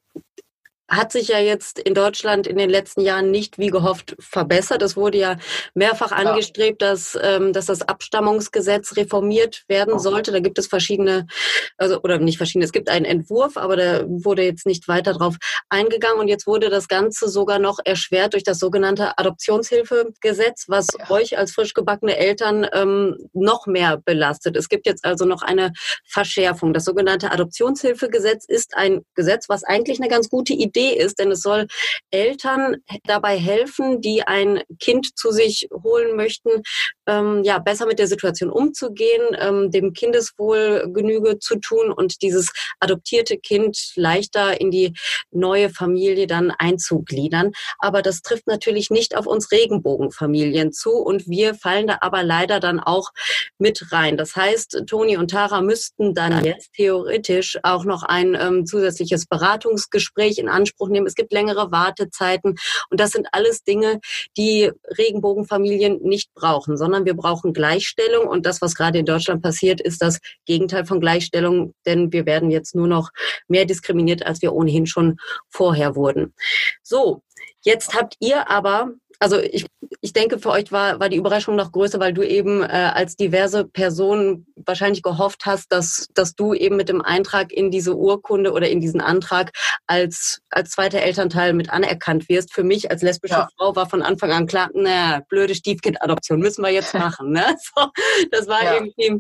hat 0.90 1.12
sich 1.12 1.28
ja 1.28 1.40
jetzt 1.40 1.80
in 1.80 1.94
Deutschland 1.94 2.48
in 2.48 2.58
den 2.58 2.70
letzten 2.70 3.02
Jahren 3.02 3.30
nicht 3.30 3.58
wie 3.58 3.68
gehofft 3.68 4.16
verbessert. 4.20 4.82
Es 4.82 4.96
wurde 4.96 5.18
ja 5.18 5.36
mehrfach 5.74 6.12
angestrebt, 6.12 6.82
dass, 6.82 7.18
ähm, 7.22 7.52
dass 7.52 7.66
das 7.66 7.82
Abstammungsgesetz 7.82 8.96
reformiert 8.96 9.64
werden 9.68 10.00
sollte. 10.00 10.32
Da 10.32 10.40
gibt 10.40 10.58
es 10.60 10.68
verschiedene, 10.68 11.28
also 11.78 12.02
oder 12.04 12.20
nicht 12.20 12.38
verschiedene, 12.38 12.64
es 12.64 12.72
gibt 12.72 12.90
einen 12.90 13.06
Entwurf, 13.06 13.58
aber 13.58 13.76
da 13.76 14.04
wurde 14.08 14.44
jetzt 14.44 14.66
nicht 14.66 14.88
weiter 14.88 15.12
drauf 15.14 15.36
eingegangen. 15.70 16.20
Und 16.20 16.30
jetzt 16.30 16.48
wurde 16.48 16.70
das 16.70 16.88
Ganze 16.88 17.28
sogar 17.28 17.60
noch 17.60 17.80
erschwert 17.84 18.34
durch 18.34 18.44
das 18.44 18.60
sogenannte 18.60 19.18
Adoptionshilfegesetz, 19.18 20.66
was 20.70 20.88
Ja. 20.98 21.12
euch 21.12 21.38
als 21.38 21.52
frisch 21.52 21.74
gebackene 21.74 22.16
Eltern 22.18 22.66
ähm, 22.72 23.18
noch 23.34 23.68
mehr 23.68 23.98
belastet. 24.06 24.56
Es 24.56 24.70
gibt 24.70 24.86
jetzt 24.86 25.04
also 25.04 25.26
noch 25.26 25.42
eine 25.42 25.74
Verschärfung. 26.06 26.74
Das 26.74 26.86
sogenannte 26.86 27.32
Adoptionshilfegesetz 27.32 28.46
ist 28.48 28.76
ein 28.78 29.02
Gesetz, 29.16 29.50
was 29.50 29.66
eigentlich 29.66 30.00
eine 30.00 30.10
ganz 30.10 30.30
gute 30.30 30.54
Idee 30.54 30.77
ist, 30.86 31.20
denn 31.20 31.32
es 31.32 31.42
soll 31.42 31.68
Eltern 32.12 32.78
dabei 33.04 33.38
helfen, 33.38 34.02
die 34.02 34.24
ein 34.24 34.62
Kind 34.80 35.18
zu 35.18 35.32
sich 35.32 35.68
holen 35.72 36.16
möchten, 36.16 36.64
ähm, 37.08 37.44
ja, 37.44 37.58
besser 37.60 37.86
mit 37.86 38.00
der 38.00 38.08
Situation 38.08 38.50
umzugehen, 38.50 39.36
ähm, 39.40 39.72
dem 39.72 39.94
Kindeswohl 39.94 40.92
Genüge 40.94 41.40
zu 41.40 41.58
tun 41.58 41.92
und 41.92 42.22
dieses 42.22 42.52
adoptierte 42.80 43.38
Kind 43.38 43.94
leichter 43.96 44.60
in 44.60 44.72
die 44.72 44.94
neue 45.32 45.70
Familie 45.70 46.28
dann 46.28 46.52
einzugliedern. 46.52 47.52
Aber 47.80 48.02
das 48.02 48.22
trifft 48.22 48.48
natürlich 48.48 48.90
nicht 48.90 49.16
auf 49.16 49.26
uns 49.26 49.52
Regenbogenfamilien 49.52 50.72
zu 50.72 50.92
und 50.92 51.28
wir 51.28 51.56
fallen 51.56 51.88
da 51.88 51.98
aber 52.02 52.24
leider 52.24 52.60
dann 52.60 52.80
auch 52.80 53.12
mit 53.58 53.92
rein. 53.92 54.18
Das 54.18 54.36
heißt, 54.36 54.84
Toni 54.88 55.18
und 55.18 55.32
Tara 55.32 55.62
müssten 55.62 56.14
dann 56.14 56.44
jetzt 56.44 56.74
theoretisch 56.74 57.58
auch 57.64 57.86
noch 57.86 58.04
ein 58.04 58.36
ähm, 58.40 58.66
zusätzliches 58.66 59.26
Beratungsgespräch 59.26 60.38
in 60.38 60.50
Anspruch 60.50 60.90
nehmen. 60.90 61.08
Es 61.08 61.16
gibt 61.16 61.32
längere 61.32 61.72
Wartezeiten 61.72 62.56
und 62.90 63.00
das 63.00 63.12
sind 63.12 63.28
alles 63.32 63.64
Dinge, 63.64 64.00
die 64.38 64.72
Regenbogenfamilien 64.98 66.02
nicht 66.02 66.34
brauchen, 66.34 66.78
sondern 66.78 66.97
wir 67.06 67.16
brauchen 67.16 67.54
Gleichstellung 67.54 68.28
und 68.28 68.46
das, 68.46 68.62
was 68.62 68.76
gerade 68.76 69.00
in 69.00 69.06
Deutschland 69.06 69.42
passiert, 69.42 69.82
ist 69.82 70.02
das 70.02 70.20
Gegenteil 70.46 70.86
von 70.86 71.00
Gleichstellung, 71.00 71.74
denn 71.86 72.12
wir 72.12 72.26
werden 72.26 72.52
jetzt 72.52 72.76
nur 72.76 72.88
noch 72.88 73.10
mehr 73.48 73.66
diskriminiert, 73.66 74.26
als 74.26 74.42
wir 74.42 74.54
ohnehin 74.54 74.86
schon 74.86 75.18
vorher 75.50 75.96
wurden. 75.96 76.34
So, 76.84 77.22
jetzt 77.62 77.94
habt 77.94 78.16
ihr 78.20 78.50
aber 78.50 78.92
also 79.20 79.40
ich, 79.40 79.66
ich 80.02 80.14
denke, 80.14 80.40
für 80.40 80.50
euch 80.52 80.72
war, 80.72 81.00
war 81.00 81.10
die 81.10 81.18
Überraschung 81.18 81.56
noch 81.56 81.72
größer, 81.72 82.00
weil 82.00 82.14
du 82.14 82.22
eben 82.24 82.62
äh, 82.62 82.68
als 82.68 83.16
diverse 83.16 83.66
Person 83.66 84.46
wahrscheinlich 84.66 85.02
gehofft 85.02 85.46
hast, 85.46 85.72
dass, 85.72 86.08
dass 86.14 86.36
du 86.36 86.54
eben 86.54 86.76
mit 86.76 86.90
dem 86.90 87.02
Eintrag 87.02 87.52
in 87.52 87.72
diese 87.72 87.96
Urkunde 87.96 88.52
oder 88.52 88.70
in 88.70 88.80
diesen 88.82 89.02
Antrag 89.02 89.52
als, 89.88 90.42
als 90.50 90.72
zweiter 90.72 91.02
Elternteil 91.02 91.54
mit 91.54 91.70
anerkannt 91.70 92.30
wirst. 92.30 92.54
Für 92.54 92.64
mich 92.64 92.92
als 92.92 93.02
lesbische 93.02 93.34
Ja. 93.36 93.50
Frau 93.58 93.76
war 93.76 93.90
von 93.90 94.02
Anfang 94.02 94.32
an 94.32 94.46
klar, 94.48 94.70
na, 94.74 95.22
blöde 95.30 95.56
Stiefkindadoption 95.56 96.40
müssen 96.40 96.64
wir 96.64 96.72
jetzt 96.72 96.94
machen. 96.94 97.32
Ne? 97.32 97.56
So, 97.76 97.88
das 98.32 98.48
war 98.48 98.64
Ja. 98.64 98.74
irgendwie 98.76 99.20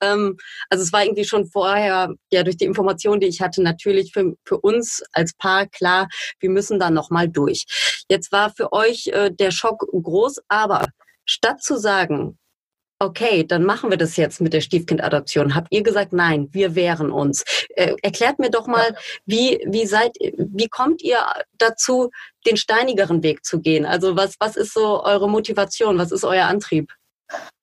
ähm, 0.00 0.36
also 0.70 0.82
es 0.84 0.92
war 0.92 1.04
irgendwie 1.04 1.24
schon 1.24 1.46
vorher, 1.46 2.14
ja, 2.30 2.42
durch 2.42 2.56
die 2.56 2.64
Information, 2.64 3.20
die 3.20 3.26
ich 3.26 3.40
hatte, 3.40 3.62
natürlich 3.62 4.12
für, 4.12 4.34
für 4.44 4.58
uns 4.58 5.02
als 5.12 5.34
Paar 5.34 5.66
klar, 5.66 6.08
wir 6.40 6.50
müssen 6.50 6.78
da 6.78 6.90
nochmal 6.90 7.28
durch. 7.28 7.64
Jetzt 8.08 8.32
war 8.32 8.50
für 8.50 8.72
euch 8.72 9.08
äh, 9.08 9.30
der 9.30 9.50
Schock 9.50 9.86
groß, 9.90 10.40
aber 10.48 10.86
statt 11.24 11.62
zu 11.62 11.76
sagen, 11.76 12.38
okay, 12.98 13.44
dann 13.44 13.64
machen 13.64 13.90
wir 13.90 13.98
das 13.98 14.16
jetzt 14.16 14.40
mit 14.40 14.52
der 14.52 14.60
Stiefkindadoption, 14.60 15.54
habt 15.54 15.68
ihr 15.70 15.82
gesagt, 15.82 16.12
nein, 16.12 16.48
wir 16.52 16.74
wehren 16.74 17.10
uns. 17.10 17.44
Äh, 17.70 17.94
erklärt 18.02 18.38
mir 18.38 18.50
doch 18.50 18.66
mal, 18.66 18.96
wie, 19.26 19.60
wie 19.66 19.86
seid, 19.86 20.16
wie 20.20 20.68
kommt 20.68 21.02
ihr 21.02 21.18
dazu, 21.58 22.10
den 22.46 22.56
steinigeren 22.56 23.22
Weg 23.22 23.44
zu 23.44 23.60
gehen? 23.60 23.84
Also 23.84 24.16
was, 24.16 24.36
was 24.40 24.56
ist 24.56 24.72
so 24.72 25.02
eure 25.04 25.28
Motivation? 25.28 25.98
Was 25.98 26.10
ist 26.10 26.24
euer 26.24 26.46
Antrieb? 26.46 26.90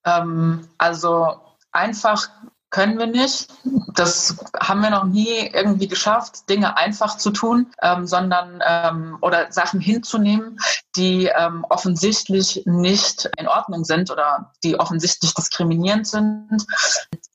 Ähm, 0.06 0.68
also 0.78 1.36
einfach 1.74 2.28
können 2.74 2.98
wir 2.98 3.06
nicht. 3.06 3.54
Das 3.94 4.36
haben 4.60 4.80
wir 4.80 4.90
noch 4.90 5.04
nie 5.04 5.48
irgendwie 5.52 5.86
geschafft, 5.86 6.48
Dinge 6.48 6.76
einfach 6.76 7.16
zu 7.16 7.30
tun, 7.30 7.72
ähm, 7.80 8.04
sondern 8.04 8.60
ähm, 8.66 9.18
oder 9.20 9.52
Sachen 9.52 9.78
hinzunehmen, 9.78 10.58
die 10.96 11.26
ähm, 11.26 11.64
offensichtlich 11.68 12.62
nicht 12.64 13.30
in 13.38 13.46
Ordnung 13.46 13.84
sind 13.84 14.10
oder 14.10 14.52
die 14.64 14.78
offensichtlich 14.78 15.32
diskriminierend 15.34 16.08
sind. 16.08 16.66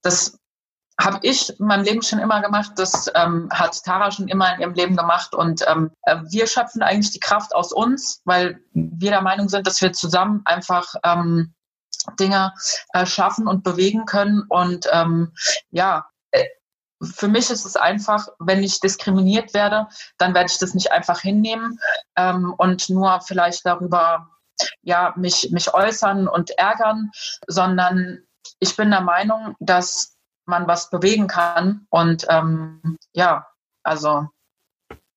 Das 0.01 0.37
habe 0.99 1.19
ich 1.21 1.57
in 1.57 1.65
meinem 1.65 1.85
Leben 1.85 2.01
schon 2.01 2.19
immer 2.19 2.41
gemacht. 2.41 2.73
Das 2.75 3.09
ähm, 3.15 3.47
hat 3.51 3.81
Tara 3.85 4.11
schon 4.11 4.27
immer 4.27 4.53
in 4.53 4.59
ihrem 4.59 4.73
Leben 4.73 4.97
gemacht. 4.97 5.33
Und 5.33 5.63
ähm, 5.69 5.91
äh, 6.01 6.17
wir 6.29 6.47
schöpfen 6.47 6.81
eigentlich 6.81 7.11
die 7.11 7.21
Kraft 7.21 7.55
aus 7.55 7.71
uns, 7.71 8.21
weil 8.25 8.59
wir 8.73 9.11
der 9.11 9.21
Meinung 9.21 9.47
sind, 9.47 9.65
dass 9.65 9.81
wir 9.81 9.93
zusammen 9.93 10.41
einfach 10.43 10.95
ähm, 11.05 11.53
Dinge 12.15 12.53
äh, 12.93 13.05
schaffen 13.05 13.47
und 13.47 13.63
bewegen 13.63 14.05
können. 14.05 14.43
Und 14.49 14.87
ähm, 14.91 15.33
ja, 15.71 16.09
äh, 16.31 16.45
für 17.01 17.27
mich 17.27 17.49
ist 17.49 17.65
es 17.65 17.75
einfach, 17.75 18.27
wenn 18.39 18.63
ich 18.63 18.79
diskriminiert 18.79 19.53
werde, 19.53 19.87
dann 20.17 20.33
werde 20.33 20.49
ich 20.51 20.59
das 20.59 20.73
nicht 20.73 20.91
einfach 20.91 21.21
hinnehmen 21.21 21.79
ähm, 22.15 22.53
und 22.57 22.89
nur 22.89 23.21
vielleicht 23.21 23.65
darüber 23.65 24.29
ja, 24.81 25.13
mich, 25.15 25.49
mich 25.51 25.73
äußern 25.73 26.27
und 26.27 26.51
ärgern, 26.57 27.11
sondern 27.47 28.23
ich 28.59 28.75
bin 28.75 28.91
der 28.91 29.01
Meinung, 29.01 29.55
dass 29.59 30.17
man 30.45 30.67
was 30.67 30.89
bewegen 30.89 31.27
kann. 31.27 31.85
Und 31.89 32.25
ähm, 32.29 32.97
ja, 33.13 33.47
also 33.83 34.27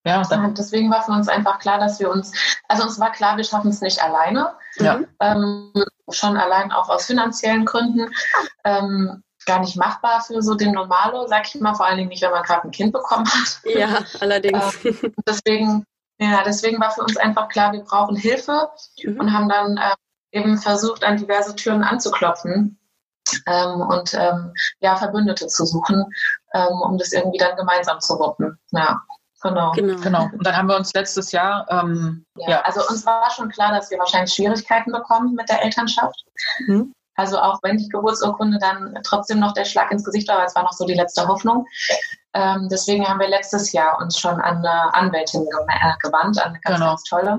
ja, 0.05 0.23
deswegen 0.57 0.91
war 0.91 1.03
für 1.03 1.13
uns 1.13 1.29
einfach 1.29 1.59
klar, 1.59 1.79
dass 1.79 2.01
wir 2.01 2.11
uns, 2.11 2.33
also 2.69 2.85
uns 2.85 2.99
war 2.99 3.13
klar, 3.13 3.37
wir 3.37 3.45
schaffen 3.45 3.71
es 3.71 3.81
nicht 3.81 4.03
alleine. 4.03 4.53
Ja. 4.77 5.01
Ähm, 5.21 5.73
schon 6.11 6.37
allein 6.37 6.73
auch 6.73 6.89
aus 6.89 7.07
finanziellen 7.07 7.65
Gründen. 7.65 8.13
Ähm, 8.65 9.23
gar 9.47 9.61
nicht 9.61 9.77
machbar 9.77 10.23
für 10.23 10.43
so 10.43 10.55
den 10.55 10.73
Normalo, 10.73 11.27
sag 11.27 11.47
ich 11.47 11.61
mal, 11.61 11.75
vor 11.75 11.87
allen 11.87 11.97
Dingen 11.97 12.09
nicht, 12.09 12.23
wenn 12.23 12.31
man 12.31 12.43
gerade 12.43 12.65
ein 12.65 12.71
Kind 12.71 12.93
bekommen 12.93 13.27
hat. 13.27 13.61
Ja, 13.65 13.99
allerdings. 14.21 14.85
Ähm, 14.85 15.15
deswegen, 15.27 15.87
ja, 16.19 16.43
deswegen 16.45 16.81
war 16.81 16.91
für 16.91 17.03
uns 17.03 17.17
einfach 17.17 17.49
klar, 17.49 17.73
wir 17.73 17.81
brauchen 17.81 18.17
Hilfe 18.17 18.71
mhm. 19.03 19.21
und 19.21 19.33
haben 19.33 19.49
dann 19.49 19.77
äh, 19.77 19.95
eben 20.33 20.59
versucht, 20.59 21.05
an 21.05 21.17
diverse 21.17 21.55
Türen 21.57 21.83
anzuklopfen 21.83 22.79
ähm, 23.47 23.81
und 23.81 24.15
ähm, 24.15 24.53
ja, 24.81 24.97
Verbündete 24.97 25.47
zu 25.47 25.67
suchen, 25.67 26.05
ähm, 26.55 26.81
um 26.81 26.99
das 26.99 27.13
irgendwie 27.13 27.39
dann 27.39 27.57
gemeinsam 27.57 28.01
zu 28.01 28.19
wuppen. 28.19 28.59
Ja. 28.71 29.01
Genau. 29.43 29.73
genau. 29.73 30.01
genau. 30.01 30.25
Und 30.33 30.47
dann 30.47 30.57
haben 30.57 30.69
wir 30.69 30.77
uns 30.77 30.93
letztes 30.95 31.33
Jahr. 31.33 31.67
Ähm, 31.69 32.25
ja, 32.37 32.51
ja, 32.51 32.61
Also 32.63 32.87
uns 32.89 33.05
war 33.05 33.31
schon 33.31 33.51
klar, 33.51 33.73
dass 33.73 33.91
wir 33.91 33.99
wahrscheinlich 33.99 34.33
Schwierigkeiten 34.33 34.93
bekommen 34.93 35.35
mit 35.35 35.49
der 35.49 35.63
Elternschaft. 35.65 36.25
Mhm. 36.67 36.93
Also 37.15 37.39
auch 37.39 37.59
wenn 37.63 37.77
die 37.77 37.89
Geburtsurkunde 37.89 38.59
dann 38.59 38.99
trotzdem 39.05 39.39
noch 39.39 39.53
der 39.53 39.65
Schlag 39.65 39.91
ins 39.91 40.05
Gesicht 40.05 40.29
war, 40.29 40.37
aber 40.37 40.47
es 40.47 40.55
war 40.55 40.63
noch 40.63 40.73
so 40.73 40.87
die 40.87 40.95
letzte 40.95 41.27
Hoffnung. 41.27 41.67
Ähm, 42.35 42.69
deswegen 42.71 43.07
haben 43.07 43.21
wir 43.21 43.29
letztes 43.29 43.73
Jahr 43.73 43.99
uns 44.01 44.19
schon 44.19 44.41
an 44.41 44.59
eine 44.59 44.95
Anwältin 44.95 45.43
äh, 45.43 45.93
gewandt, 46.01 46.39
an 46.39 46.51
eine 46.51 46.61
ganz, 46.61 46.77
genau. 46.77 46.91
ganz 46.91 47.03
tolle, 47.05 47.39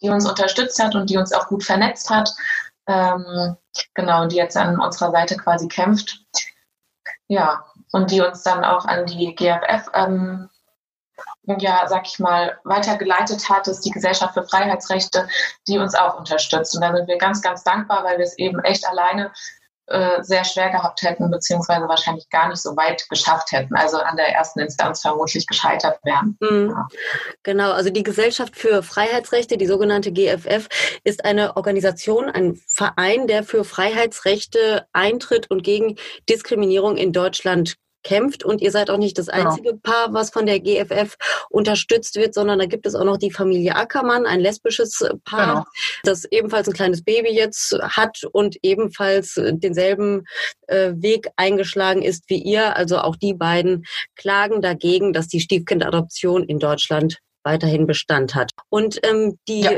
die 0.00 0.08
uns 0.08 0.28
unterstützt 0.28 0.82
hat 0.82 0.94
und 0.94 1.10
die 1.10 1.18
uns 1.18 1.32
auch 1.32 1.48
gut 1.48 1.62
vernetzt 1.62 2.08
hat. 2.08 2.30
Ähm, 2.86 3.56
genau, 3.94 4.26
die 4.26 4.36
jetzt 4.36 4.56
an 4.56 4.80
unserer 4.80 5.10
Seite 5.10 5.36
quasi 5.36 5.68
kämpft. 5.68 6.24
Ja, 7.28 7.64
und 7.92 8.10
die 8.10 8.20
uns 8.20 8.42
dann 8.42 8.64
auch 8.64 8.86
an 8.86 9.06
die 9.06 9.34
GFF 9.34 9.88
ähm, 9.94 10.49
ja, 11.44 11.86
sag 11.88 12.06
ich 12.06 12.18
mal, 12.18 12.58
weitergeleitet 12.64 13.48
hat, 13.48 13.66
ist 13.66 13.80
die 13.80 13.90
Gesellschaft 13.90 14.34
für 14.34 14.44
Freiheitsrechte, 14.44 15.28
die 15.66 15.78
uns 15.78 15.94
auch 15.94 16.18
unterstützt. 16.18 16.74
Und 16.74 16.82
da 16.82 16.94
sind 16.94 17.08
wir 17.08 17.18
ganz, 17.18 17.42
ganz 17.42 17.64
dankbar, 17.64 18.04
weil 18.04 18.18
wir 18.18 18.24
es 18.24 18.38
eben 18.38 18.60
echt 18.60 18.86
alleine 18.86 19.32
äh, 19.90 20.22
sehr 20.22 20.44
schwer 20.44 20.70
gehabt 20.70 21.02
hätten, 21.02 21.32
beziehungsweise 21.32 21.88
wahrscheinlich 21.88 22.28
gar 22.30 22.48
nicht 22.48 22.62
so 22.62 22.76
weit 22.76 23.08
geschafft 23.08 23.50
hätten, 23.50 23.74
also 23.74 23.98
an 23.98 24.16
der 24.16 24.28
ersten 24.28 24.60
Instanz 24.60 25.00
vermutlich 25.00 25.48
gescheitert 25.48 25.98
wären. 26.04 26.38
Mhm. 26.38 26.70
Ja. 26.70 26.88
Genau, 27.42 27.72
also 27.72 27.90
die 27.90 28.04
Gesellschaft 28.04 28.54
für 28.54 28.84
Freiheitsrechte, 28.84 29.56
die 29.56 29.66
sogenannte 29.66 30.12
GFF, 30.12 30.68
ist 31.02 31.24
eine 31.24 31.56
Organisation, 31.56 32.30
ein 32.30 32.54
Verein, 32.68 33.26
der 33.26 33.42
für 33.42 33.64
Freiheitsrechte 33.64 34.86
eintritt 34.92 35.50
und 35.50 35.64
gegen 35.64 35.96
Diskriminierung 36.28 36.96
in 36.96 37.12
Deutschland 37.12 37.74
kämpft 38.02 38.44
und 38.44 38.60
ihr 38.60 38.70
seid 38.70 38.90
auch 38.90 38.98
nicht 38.98 39.18
das 39.18 39.26
genau. 39.26 39.50
einzige 39.50 39.70
genau. 39.70 39.80
Paar, 39.82 40.12
was 40.12 40.30
von 40.30 40.46
der 40.46 40.60
GFF 40.60 41.16
unterstützt 41.48 42.16
wird, 42.16 42.34
sondern 42.34 42.58
da 42.58 42.66
gibt 42.66 42.86
es 42.86 42.94
auch 42.94 43.04
noch 43.04 43.18
die 43.18 43.30
Familie 43.30 43.76
Ackermann, 43.76 44.26
ein 44.26 44.40
lesbisches 44.40 45.04
Paar, 45.24 45.46
genau. 45.46 45.64
das 46.04 46.24
ebenfalls 46.30 46.68
ein 46.68 46.74
kleines 46.74 47.02
Baby 47.02 47.30
jetzt 47.30 47.76
hat 47.82 48.22
und 48.32 48.56
ebenfalls 48.62 49.34
denselben 49.36 50.24
äh, 50.66 50.92
Weg 50.96 51.28
eingeschlagen 51.36 52.02
ist 52.02 52.24
wie 52.28 52.42
ihr. 52.42 52.76
Also 52.76 52.98
auch 52.98 53.16
die 53.16 53.34
beiden 53.34 53.84
klagen 54.16 54.62
dagegen, 54.62 55.12
dass 55.12 55.28
die 55.28 55.40
Stiefkindadoption 55.40 56.44
in 56.44 56.58
Deutschland 56.58 57.18
weiterhin 57.42 57.86
Bestand 57.86 58.34
hat. 58.34 58.50
Und 58.68 59.00
ähm, 59.02 59.38
die 59.48 59.62
ja 59.62 59.72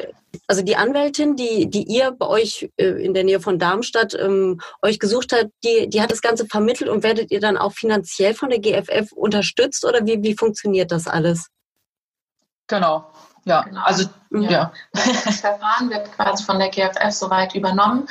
also 0.47 0.63
die 0.63 0.77
Anwältin, 0.77 1.37
die, 1.37 1.69
die 1.69 1.85
ihr 1.85 2.13
bei 2.13 2.27
euch 2.27 2.71
äh, 2.77 2.87
in 3.05 3.15
der 3.15 3.25
Nähe 3.25 3.41
von 3.41 3.59
Darmstadt 3.59 4.15
ähm, 4.15 4.61
euch 4.83 4.99
gesucht 4.99 5.33
hat, 5.33 5.49
die, 5.65 5.89
die 5.89 6.01
hat 6.01 6.11
das 6.11 6.23
Ganze 6.23 6.47
vermittelt 6.47 6.91
und 6.91 7.03
werdet 7.03 7.31
ihr 7.31 7.41
dann 7.41 7.57
auch 7.57 7.73
finanziell 7.73 8.35
von 8.35 8.51
der 8.51 8.59
GFF 8.59 9.13
unterstützt 9.13 9.85
oder 9.85 10.07
wie, 10.07 10.23
wie 10.23 10.37
funktioniert 10.37 10.91
das 10.91 11.07
alles? 11.07 11.49
Genau. 12.67 13.13
Ja, 13.45 13.63
genau. 13.63 13.83
also 13.83 14.09
ja. 14.31 14.51
ja. 14.51 14.73
Das 14.93 15.41
Verfahren 15.41 15.91
wird 15.91 16.13
quasi 16.13 16.45
von 16.45 16.59
der 16.59 16.71
GFF 16.71 17.11
soweit 17.11 17.55
übernommen. 17.55 18.09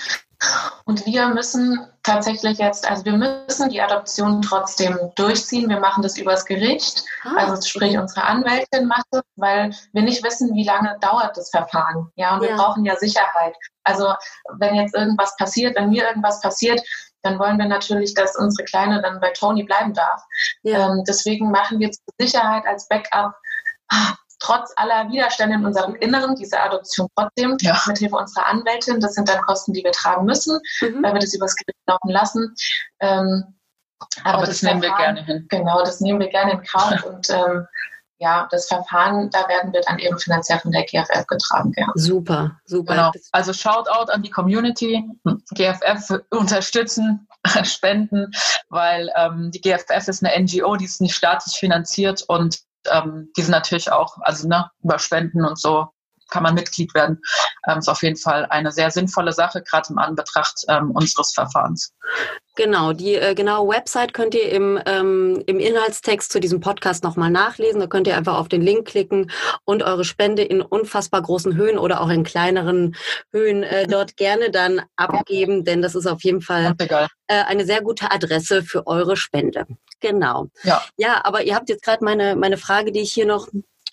Und 0.86 1.05
wir 1.05 1.27
müssen 1.27 1.88
tatsächlich 2.03 2.57
jetzt, 2.57 2.89
also 2.89 3.05
wir 3.05 3.13
müssen 3.13 3.69
die 3.69 3.81
Adoption 3.81 4.41
trotzdem 4.41 4.98
durchziehen. 5.15 5.69
Wir 5.69 5.79
machen 5.79 6.01
das 6.01 6.17
übers 6.17 6.45
Gericht. 6.45 7.03
Ah, 7.24 7.36
also 7.38 7.62
sprich, 7.62 7.98
unsere 7.98 8.24
Anwältin 8.25 8.88
macht 8.88 9.05
es, 9.12 9.21
weil 9.36 9.71
wir 9.93 10.01
nicht 10.01 10.24
wissen, 10.24 10.53
wie 10.55 10.63
lange 10.63 10.98
dauert 11.00 11.38
das 11.38 11.50
Verfahren. 11.51 12.12
Ja, 12.15 12.36
und 12.36 12.43
ja. 12.43 12.50
wir 12.50 12.55
brauchen 12.55 12.86
ja 12.86 12.95
Sicherheit. 12.95 13.56
Also 13.84 14.13
wenn 14.58 14.75
jetzt 14.75 14.95
irgendwas 14.95 15.36
passiert, 15.38 15.75
wenn 15.75 15.89
mir 15.89 16.08
irgendwas 16.08 16.41
passiert, 16.41 16.82
dann 17.23 17.38
wollen 17.38 17.58
wir 17.58 17.67
natürlich, 17.67 18.15
dass 18.15 18.36
unsere 18.36 18.65
Kleine 18.65 19.01
dann 19.01 19.19
bei 19.19 19.30
Tony 19.32 19.63
bleiben 19.63 19.93
darf. 19.93 20.23
Ja. 20.63 20.91
Ähm, 20.91 21.04
deswegen 21.08 21.51
machen 21.51 21.80
wir 21.80 21.91
zur 21.91 22.04
Sicherheit 22.19 22.65
als 22.65 22.88
Backup 22.88 23.36
trotz 24.41 24.73
aller 24.75 25.10
Widerstände 25.10 25.56
in 25.56 25.65
unserem 25.65 25.95
Inneren 25.95 26.36
diese 26.36 26.60
Adoption 26.60 27.08
trotzdem 27.15 27.58
ja. 27.62 27.80
mit 27.88 27.99
Hilfe 27.99 28.15
unserer 28.15 28.47
Anwältin. 28.47 28.99
Das 28.99 29.13
sind 29.13 29.30
dann 29.30 29.41
Kosten, 29.43 29.71
die 29.73 29.84
wir 29.84 29.91
tragen 29.91 30.25
müssen, 30.25 30.60
mhm. 30.82 31.04
weil 31.04 31.13
wir 31.13 31.21
das 31.21 31.34
übers 31.34 31.56
Gericht 31.56 31.80
laufen 31.88 32.10
lassen. 32.10 32.54
Ähm, 32.99 33.56
aber, 34.23 34.38
aber, 34.38 34.45
das, 34.47 34.60
das 34.60 34.63
nehmen 34.63 34.82
wir 34.82 34.95
gerne 34.95 35.23
hin. 35.23 35.45
Genau, 35.49 35.80
das 35.80 36.01
nehmen 36.01 36.19
wir 36.19 36.30
gerne 36.30 36.54
in 36.54 36.63
Kauf 36.63 37.04
und 37.06 37.30
ähm, 37.30 37.67
ja, 38.17 38.47
das 38.51 38.67
Verfahren, 38.67 39.32
da 39.32 39.47
werden 39.47 39.73
wir 39.73 39.82
dann 39.82 39.97
eben 39.97 40.17
finanziell 40.19 40.60
von 40.60 40.71
der 40.71 40.84
GFF 40.84 41.25
getragen. 41.25 41.73
Ja. 41.75 41.88
Super, 41.95 42.60
super. 42.65 42.93
Genau. 42.93 43.12
Also 43.32 43.51
Shoutout 43.51 44.12
an 44.12 44.21
die 44.21 44.30
Community, 44.30 45.04
GFF 45.56 46.19
unterstützen, 46.30 47.27
spenden, 47.63 48.32
weil 48.69 49.12
ähm, 49.15 49.49
die 49.51 49.60
GFF 49.60 50.08
ist 50.08 50.23
eine 50.23 50.39
NGO, 50.43 50.75
die 50.75 50.86
ist 50.86 51.01
nicht 51.01 51.15
staatlich 51.15 51.56
finanziert 51.56 52.23
und 52.27 52.60
ähm, 52.89 53.32
die 53.38 53.41
sind 53.41 53.52
natürlich 53.52 53.91
auch, 53.91 54.17
also 54.22 54.48
ne, 54.48 54.70
über 54.82 55.00
Spenden 55.00 55.46
und 55.46 55.60
so 55.60 55.89
kann 56.32 56.44
man 56.44 56.56
Mitglied 56.56 56.94
werden. 56.96 57.22
Ähm, 57.67 57.78
ist 57.78 57.89
auf 57.89 58.02
jeden 58.02 58.17
Fall 58.17 58.48
eine 58.50 58.72
sehr 58.72 58.89
sinnvolle 58.89 59.34
Sache, 59.34 59.62
gerade 59.62 59.89
im 59.91 60.00
Anbetracht 60.00 60.63
ähm, 60.67 60.91
unseres 60.91 61.34
Verfahrens. 61.34 61.94
Genau, 62.56 62.91
die 62.91 63.15
äh, 63.15 63.36
genaue 63.36 63.70
Website 63.70 64.13
könnt 64.13 64.34
ihr 64.34 64.50
im, 64.50 64.80
ähm, 64.86 65.41
im 65.46 65.60
Inhaltstext 65.60 66.32
zu 66.32 66.39
diesem 66.39 66.60
Podcast 66.60 67.04
nochmal 67.04 67.30
nachlesen. 67.30 67.80
Da 67.80 67.88
könnt 67.88 68.08
ihr 68.08 68.17
einfach 68.17 68.38
auf 68.38 68.50
den 68.50 68.62
Link 68.62 68.88
klicken 68.88 69.32
und 69.63 69.84
eure 69.84 70.04
Spende 70.04 70.44
in 70.44 70.62
unfassbar 70.62 71.22
großen 71.22 71.56
Höhen 71.56 71.78
oder 71.78 72.02
auch 72.02 72.10
in 72.10 72.24
kleineren 72.24 72.96
Höhen 73.32 73.63
äh, 73.63 73.88
dort 73.88 74.17
gerne 74.17 74.52
dann 74.52 74.82
abgeben, 74.96 75.63
denn 75.63 75.82
das 75.82 75.96
ist 75.96 76.08
auf 76.08 76.24
jeden 76.24 76.41
Fall 76.41 76.76
äh, 76.80 77.08
eine 77.28 77.65
sehr 77.65 77.82
gute 77.82 78.12
Adresse 78.12 78.63
für 78.63 78.88
eure 78.88 79.15
Spende. 79.15 79.65
Genau. 80.01 80.47
Ja, 80.63 80.83
ja 80.97 81.23
aber 81.23 81.43
ihr 81.43 81.55
habt 81.55 81.69
jetzt 81.69 81.83
gerade 81.83 82.03
meine, 82.03 82.35
meine 82.35 82.57
Frage, 82.57 82.91
die 82.91 83.01
ich 83.01 83.13
hier 83.13 83.25
noch 83.25 83.47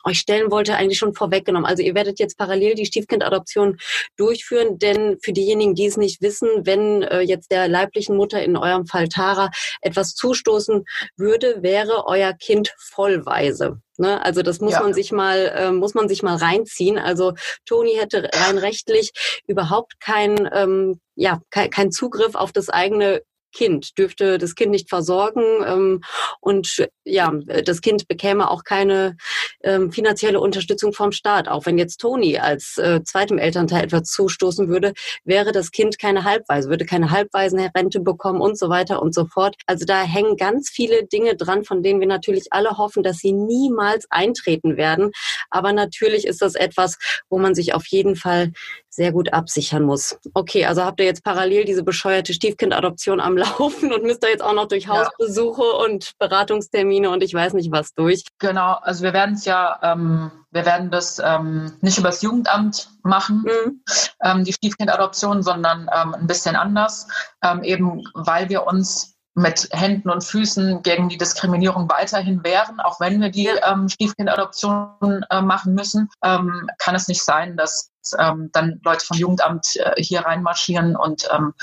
euch 0.04 0.18
stellen 0.18 0.50
wollte, 0.50 0.76
eigentlich 0.76 0.98
schon 0.98 1.14
vorweggenommen. 1.14 1.66
Also 1.66 1.82
ihr 1.82 1.94
werdet 1.94 2.18
jetzt 2.18 2.38
parallel 2.38 2.74
die 2.74 2.86
Stiefkindadoption 2.86 3.78
durchführen, 4.16 4.78
denn 4.78 5.18
für 5.22 5.32
diejenigen, 5.32 5.74
die 5.74 5.86
es 5.86 5.96
nicht 5.96 6.22
wissen, 6.22 6.48
wenn 6.64 7.02
äh, 7.02 7.20
jetzt 7.20 7.50
der 7.50 7.68
leiblichen 7.68 8.16
Mutter, 8.16 8.42
in 8.42 8.56
eurem 8.56 8.86
Fall 8.86 9.08
Tara, 9.08 9.50
etwas 9.80 10.14
zustoßen 10.14 10.84
würde, 11.16 11.62
wäre 11.62 12.06
euer 12.06 12.32
Kind 12.32 12.72
vollweise. 12.78 13.80
Ne? 13.96 14.24
Also 14.24 14.42
das 14.42 14.60
muss 14.60 14.74
ja. 14.74 14.80
man 14.80 14.94
sich 14.94 15.10
mal 15.10 15.52
äh, 15.56 15.72
muss 15.72 15.94
man 15.94 16.08
sich 16.08 16.22
mal 16.22 16.36
reinziehen. 16.36 16.98
Also 16.98 17.34
Toni 17.66 17.94
hätte 17.94 18.30
rein 18.32 18.56
rechtlich 18.58 19.12
überhaupt 19.46 20.00
kein 20.00 20.48
ähm, 20.52 21.00
ja 21.16 21.40
kein, 21.50 21.70
kein 21.70 21.90
Zugriff 21.90 22.36
auf 22.36 22.52
das 22.52 22.68
eigene 22.68 23.22
Kind, 23.52 23.98
dürfte 23.98 24.38
das 24.38 24.54
Kind 24.54 24.70
nicht 24.70 24.88
versorgen 24.88 25.42
ähm, 25.66 26.00
und 26.40 26.86
ja, 27.04 27.32
das 27.64 27.80
Kind 27.80 28.06
bekäme 28.08 28.50
auch 28.50 28.64
keine 28.64 29.16
ähm, 29.62 29.90
finanzielle 29.90 30.40
Unterstützung 30.40 30.92
vom 30.92 31.12
Staat. 31.12 31.48
Auch 31.48 31.66
wenn 31.66 31.78
jetzt 31.78 31.98
Toni 31.98 32.38
als 32.38 32.76
äh, 32.78 33.02
zweitem 33.04 33.38
Elternteil 33.38 33.84
etwas 33.84 34.10
zustoßen 34.10 34.68
würde, 34.68 34.92
wäre 35.24 35.52
das 35.52 35.70
Kind 35.70 35.98
keine 35.98 36.24
Halbweise, 36.24 36.68
würde 36.68 36.84
keine 36.84 37.10
Halbwaisenrente 37.10 38.00
bekommen 38.00 38.40
und 38.40 38.58
so 38.58 38.68
weiter 38.68 39.02
und 39.02 39.14
so 39.14 39.26
fort. 39.26 39.56
Also 39.66 39.84
da 39.84 40.02
hängen 40.02 40.36
ganz 40.36 40.70
viele 40.70 41.06
Dinge 41.06 41.36
dran, 41.36 41.64
von 41.64 41.82
denen 41.82 42.00
wir 42.00 42.06
natürlich 42.06 42.52
alle 42.52 42.78
hoffen, 42.78 43.02
dass 43.02 43.18
sie 43.18 43.32
niemals 43.32 44.06
eintreten 44.10 44.76
werden. 44.76 45.10
Aber 45.50 45.72
natürlich 45.72 46.26
ist 46.26 46.42
das 46.42 46.54
etwas, 46.54 46.98
wo 47.28 47.38
man 47.38 47.54
sich 47.54 47.74
auf 47.74 47.86
jeden 47.86 48.16
Fall 48.16 48.52
sehr 48.90 49.12
gut 49.12 49.32
absichern 49.32 49.82
muss. 49.82 50.18
Okay, 50.34 50.64
also 50.66 50.84
habt 50.84 51.00
ihr 51.00 51.06
jetzt 51.06 51.22
parallel 51.22 51.64
diese 51.64 51.82
bescheuerte 51.82 52.32
Stiefkindadoption 52.32 53.20
am 53.20 53.36
Laufen 53.36 53.92
und 53.92 54.02
müsst 54.02 54.22
da 54.22 54.28
jetzt 54.28 54.42
auch 54.42 54.54
noch 54.54 54.68
durch 54.68 54.88
Hausbesuche 54.88 55.62
ja. 55.62 55.84
und 55.84 56.12
Beratungstermine 56.18 57.10
und 57.10 57.22
ich 57.22 57.34
weiß 57.34 57.52
nicht 57.54 57.70
was 57.70 57.94
durch. 57.94 58.24
Genau, 58.38 58.74
also 58.82 59.04
wir 59.04 59.12
werden 59.12 59.34
es 59.34 59.44
ja, 59.44 59.78
ähm, 59.82 60.30
wir 60.50 60.64
werden 60.64 60.90
das 60.90 61.20
ähm, 61.24 61.76
nicht 61.80 61.98
übers 61.98 62.22
Jugendamt 62.22 62.90
machen, 63.02 63.44
mhm. 63.44 63.82
ähm, 64.22 64.44
die 64.44 64.52
Stiefkindadoption, 64.52 65.42
sondern 65.42 65.88
ähm, 65.94 66.14
ein 66.14 66.26
bisschen 66.26 66.56
anders, 66.56 67.06
ähm, 67.42 67.62
eben 67.62 68.02
weil 68.14 68.48
wir 68.48 68.66
uns 68.66 69.14
mit 69.38 69.68
Händen 69.70 70.10
und 70.10 70.24
Füßen 70.24 70.82
gegen 70.82 71.08
die 71.08 71.16
Diskriminierung 71.16 71.88
weiterhin 71.88 72.42
wehren, 72.42 72.80
auch 72.80 72.98
wenn 72.98 73.20
wir 73.20 73.30
die 73.30 73.46
ähm, 73.46 73.88
Stiefkindadoption 73.88 75.24
äh, 75.30 75.40
machen 75.40 75.74
müssen, 75.74 76.10
ähm, 76.24 76.68
kann 76.78 76.96
es 76.96 77.06
nicht 77.06 77.22
sein, 77.22 77.56
dass 77.56 77.90
ähm, 78.18 78.50
dann 78.52 78.80
Leute 78.84 79.04
vom 79.04 79.16
Jugendamt 79.16 79.76
äh, 79.76 79.94
hier 80.02 80.20
reinmarschieren 80.20 80.96
und 80.96 81.28
ähm, 81.32 81.54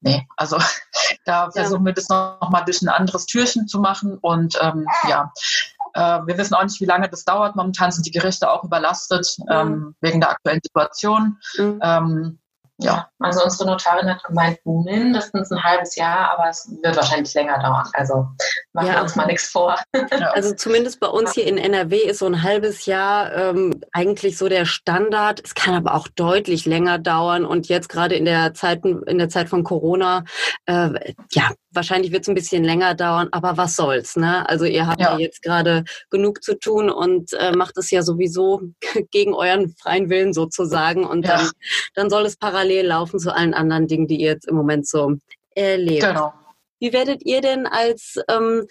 nee, 0.00 0.26
also 0.36 0.58
da 1.24 1.50
versuchen 1.50 1.84
wir 1.84 1.92
das 1.92 2.08
noch, 2.08 2.40
noch 2.40 2.50
mal 2.50 2.62
durch 2.62 2.82
ein 2.82 2.88
anderes 2.88 3.26
Türchen 3.26 3.66
zu 3.68 3.80
machen 3.80 4.18
und 4.18 4.58
ähm, 4.60 4.86
ja, 5.08 5.32
Äh, 5.96 6.26
wir 6.26 6.36
wissen 6.36 6.54
auch 6.54 6.62
nicht, 6.62 6.80
wie 6.80 6.84
lange 6.84 7.08
das 7.08 7.24
dauert. 7.24 7.56
Momentan 7.56 7.90
sind 7.90 8.04
die 8.04 8.10
Gerichte 8.10 8.50
auch 8.50 8.64
überlastet 8.64 9.34
mhm. 9.38 9.46
ähm, 9.50 9.94
wegen 10.00 10.20
der 10.20 10.30
aktuellen 10.30 10.60
Situation. 10.62 11.38
Mhm. 11.56 12.38
Ja, 12.78 13.08
also 13.20 13.42
unsere 13.42 13.70
Notarin 13.70 14.10
hat 14.10 14.22
gemeint, 14.24 14.58
mindestens 14.64 15.50
ein 15.50 15.62
halbes 15.62 15.96
Jahr, 15.96 16.32
aber 16.32 16.50
es 16.50 16.70
wird 16.82 16.94
wahrscheinlich 16.94 17.32
länger 17.32 17.58
dauern. 17.58 17.88
Also 17.94 18.26
machen 18.74 18.88
ja. 18.88 18.94
wir 18.96 19.02
uns 19.02 19.16
mal 19.16 19.26
nichts 19.26 19.48
vor. 19.48 19.76
Also 20.34 20.54
zumindest 20.54 21.00
bei 21.00 21.06
uns 21.06 21.32
hier 21.32 21.46
in 21.46 21.56
NRW 21.56 21.96
ist 21.96 22.18
so 22.18 22.26
ein 22.26 22.42
halbes 22.42 22.84
Jahr 22.84 23.32
ähm, 23.34 23.80
eigentlich 23.92 24.36
so 24.36 24.48
der 24.48 24.66
Standard. 24.66 25.40
Es 25.42 25.54
kann 25.54 25.74
aber 25.74 25.94
auch 25.94 26.08
deutlich 26.08 26.66
länger 26.66 26.98
dauern. 26.98 27.46
Und 27.46 27.68
jetzt 27.68 27.88
gerade 27.88 28.14
in 28.14 28.26
der 28.26 28.52
Zeit, 28.52 28.84
in 28.84 29.16
der 29.16 29.30
Zeit 29.30 29.48
von 29.48 29.64
Corona, 29.64 30.24
äh, 30.66 31.14
ja, 31.30 31.50
wahrscheinlich 31.72 32.12
wird 32.12 32.22
es 32.22 32.28
ein 32.28 32.34
bisschen 32.34 32.64
länger 32.64 32.94
dauern, 32.94 33.28
aber 33.32 33.56
was 33.56 33.76
soll's, 33.76 34.16
ne? 34.16 34.48
Also 34.48 34.64
ihr 34.64 34.86
habt 34.86 35.00
ja, 35.00 35.12
ja 35.12 35.18
jetzt 35.18 35.42
gerade 35.42 35.84
genug 36.10 36.42
zu 36.42 36.58
tun 36.58 36.90
und 36.90 37.32
äh, 37.34 37.52
macht 37.52 37.76
es 37.78 37.90
ja 37.90 38.02
sowieso 38.02 38.62
gegen 39.10 39.34
euren 39.34 39.74
freien 39.80 40.10
Willen 40.10 40.32
sozusagen. 40.32 41.04
Und 41.04 41.26
ja. 41.26 41.36
dann, 41.36 41.50
dann 41.94 42.10
soll 42.10 42.26
es 42.26 42.36
parallel 42.36 42.65
laufen 42.66 43.18
zu 43.18 43.34
allen 43.34 43.54
anderen 43.54 43.86
Dingen, 43.86 44.06
die 44.06 44.20
ihr 44.20 44.32
jetzt 44.32 44.48
im 44.48 44.56
Moment 44.56 44.86
so 44.86 45.14
erlebt. 45.54 46.02
Genau. 46.04 46.32
Wie 46.78 46.92
werdet 46.92 47.24
ihr 47.24 47.40
denn 47.40 47.66
als, 47.66 48.16
ähm, 48.28 48.66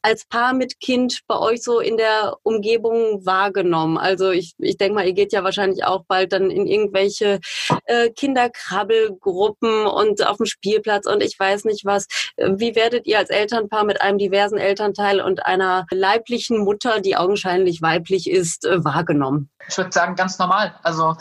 als 0.00 0.24
Paar 0.26 0.52
mit 0.54 0.78
Kind 0.78 1.22
bei 1.26 1.36
euch 1.38 1.62
so 1.62 1.80
in 1.80 1.96
der 1.96 2.36
Umgebung 2.44 3.26
wahrgenommen? 3.26 3.98
Also 3.98 4.30
ich, 4.30 4.52
ich 4.58 4.76
denke 4.76 4.94
mal, 4.94 5.06
ihr 5.06 5.12
geht 5.12 5.32
ja 5.32 5.42
wahrscheinlich 5.42 5.84
auch 5.84 6.04
bald 6.06 6.32
dann 6.32 6.50
in 6.50 6.68
irgendwelche 6.68 7.40
äh, 7.86 8.10
Kinderkrabbelgruppen 8.10 9.86
und 9.86 10.24
auf 10.24 10.36
dem 10.36 10.46
Spielplatz 10.46 11.06
und 11.06 11.20
ich 11.20 11.38
weiß 11.38 11.64
nicht 11.64 11.84
was. 11.84 12.06
Wie 12.36 12.76
werdet 12.76 13.06
ihr 13.06 13.18
als 13.18 13.30
Elternpaar 13.30 13.84
mit 13.84 14.00
einem 14.00 14.18
diversen 14.18 14.58
Elternteil 14.58 15.20
und 15.20 15.44
einer 15.44 15.84
leiblichen 15.90 16.58
Mutter, 16.58 17.00
die 17.00 17.16
augenscheinlich 17.16 17.82
weiblich 17.82 18.30
ist, 18.30 18.66
äh, 18.66 18.84
wahrgenommen? 18.84 19.50
Ich 19.66 19.76
würde 19.76 19.92
sagen, 19.92 20.14
ganz 20.14 20.38
normal. 20.38 20.74
Also 20.82 21.16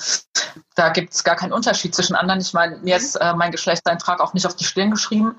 da 0.76 0.90
gibt 0.90 1.14
es 1.14 1.24
gar 1.24 1.36
keinen 1.36 1.54
Unterschied 1.54 1.96
zwischen 1.96 2.16
anderen. 2.16 2.40
Ich 2.40 2.54
meine, 2.54 2.78
mir 2.78 2.98
ist 2.98 3.16
äh, 3.16 3.34
mein 3.34 3.52
Geschlechtseintrag 3.52 4.20
auch 4.20 4.34
nicht 4.34 4.46
auf 4.46 4.56
die 4.56 4.64
Stirn 4.64 4.92
geschrieben. 4.92 5.36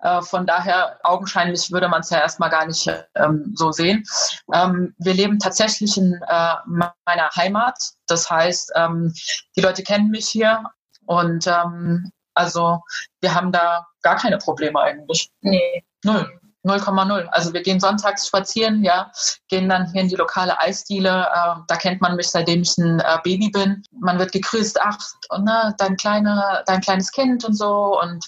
Äh, 0.00 0.22
von 0.22 0.46
daher, 0.46 0.98
augenscheinlich 1.02 1.72
würde 1.72 1.88
man 1.88 2.00
es 2.02 2.10
ja 2.10 2.18
erstmal 2.18 2.50
gar 2.50 2.66
nicht 2.66 2.90
ähm, 3.14 3.52
so 3.54 3.72
sehen. 3.72 4.04
Ähm, 4.52 4.94
wir 4.98 5.14
leben 5.14 5.38
tatsächlich 5.38 5.96
in 5.96 6.14
äh, 6.28 6.54
meiner 6.66 7.30
Heimat. 7.36 7.78
Das 8.06 8.30
heißt, 8.30 8.72
ähm, 8.76 9.14
die 9.56 9.60
Leute 9.60 9.82
kennen 9.82 10.10
mich 10.10 10.28
hier 10.28 10.64
und 11.06 11.46
ähm, 11.46 12.12
also 12.34 12.80
wir 13.20 13.34
haben 13.34 13.52
da 13.52 13.86
gar 14.02 14.16
keine 14.16 14.38
Probleme 14.38 14.80
eigentlich. 14.80 15.30
Nee. 15.40 15.84
Null. 16.04 16.41
0,0. 16.64 17.26
Also 17.26 17.52
wir 17.52 17.62
gehen 17.62 17.80
sonntags 17.80 18.26
spazieren, 18.26 18.84
ja, 18.84 19.10
gehen 19.48 19.68
dann 19.68 19.90
hier 19.92 20.02
in 20.02 20.08
die 20.08 20.16
lokale 20.16 20.58
Eisdiele. 20.60 21.26
Äh, 21.32 21.60
da 21.66 21.76
kennt 21.76 22.00
man 22.00 22.16
mich, 22.16 22.28
seitdem 22.28 22.62
ich 22.62 22.76
ein 22.78 23.00
äh, 23.00 23.18
Baby 23.24 23.50
bin. 23.50 23.82
Man 24.00 24.18
wird 24.18 24.32
gegrüßt, 24.32 24.80
ach, 24.80 24.98
und, 25.30 25.44
ne, 25.44 25.74
dein, 25.78 25.96
kleine, 25.96 26.62
dein 26.66 26.80
kleines 26.80 27.10
Kind 27.10 27.44
und 27.44 27.54
so. 27.54 28.00
Und 28.00 28.24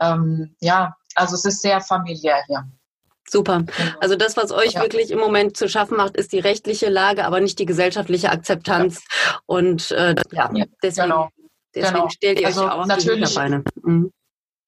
ähm, 0.00 0.54
ja, 0.60 0.94
also 1.14 1.34
es 1.34 1.44
ist 1.44 1.62
sehr 1.62 1.80
familiär 1.80 2.42
hier. 2.46 2.64
Super. 3.30 3.58
Genau. 3.60 3.92
Also 4.00 4.16
das, 4.16 4.36
was 4.36 4.52
euch 4.52 4.72
ja. 4.72 4.82
wirklich 4.82 5.10
im 5.10 5.18
Moment 5.18 5.56
zu 5.56 5.68
schaffen 5.68 5.96
macht, 5.96 6.16
ist 6.16 6.32
die 6.32 6.38
rechtliche 6.38 6.88
Lage, 6.88 7.24
aber 7.24 7.40
nicht 7.40 7.58
die 7.58 7.66
gesellschaftliche 7.66 8.30
Akzeptanz. 8.30 9.02
Ja. 9.04 9.38
Und 9.46 9.90
äh, 9.90 10.14
ja, 10.32 10.50
deswegen, 10.82 11.08
genau. 11.08 11.28
deswegen 11.74 11.94
genau. 11.94 12.08
stellt 12.08 12.40
ihr 12.40 12.46
also 12.46 12.64
euch 12.64 12.70
auch 12.70 12.86
natürlich, 12.86 13.24
auf 13.24 13.34
die 13.34 13.40
Hinterbeine. 13.40 13.64
Mhm. 13.82 14.12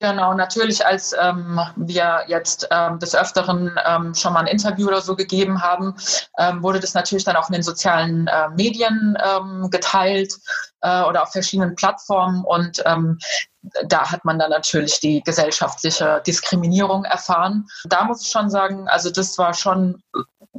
Genau, 0.03 0.33
natürlich, 0.33 0.85
als 0.87 1.15
ähm, 1.21 1.61
wir 1.77 2.25
jetzt 2.27 2.67
ähm, 2.71 2.99
des 2.99 3.15
Öfteren 3.15 3.79
ähm, 3.85 4.15
schon 4.15 4.33
mal 4.33 4.41
ein 4.41 4.47
Interview 4.47 4.89
oder 4.89 5.03
so 5.03 5.15
gegeben 5.15 5.63
haben, 5.63 5.95
ähm, 6.39 6.63
wurde 6.63 6.81
das 6.81 6.95
natürlich 6.95 7.25
dann 7.25 7.37
auch 7.37 7.51
in 7.51 7.53
den 7.53 7.63
sozialen 7.63 8.27
äh, 8.27 8.49
Medien 8.49 9.19
ähm, 9.23 9.69
geteilt 9.71 10.33
äh, 10.81 11.03
oder 11.03 11.23
auf 11.23 11.33
verschiedenen 11.33 11.75
Plattformen 11.75 12.43
und 12.47 12.83
ähm, 12.87 13.19
da 13.85 14.11
hat 14.11 14.25
man 14.25 14.39
dann 14.39 14.49
natürlich 14.49 15.01
die 15.01 15.21
gesellschaftliche 15.23 16.23
Diskriminierung 16.27 17.05
erfahren. 17.05 17.67
Da 17.85 18.05
muss 18.05 18.23
ich 18.23 18.31
schon 18.31 18.49
sagen, 18.49 18.89
also 18.89 19.11
das 19.11 19.37
war 19.37 19.53
schon, 19.53 20.03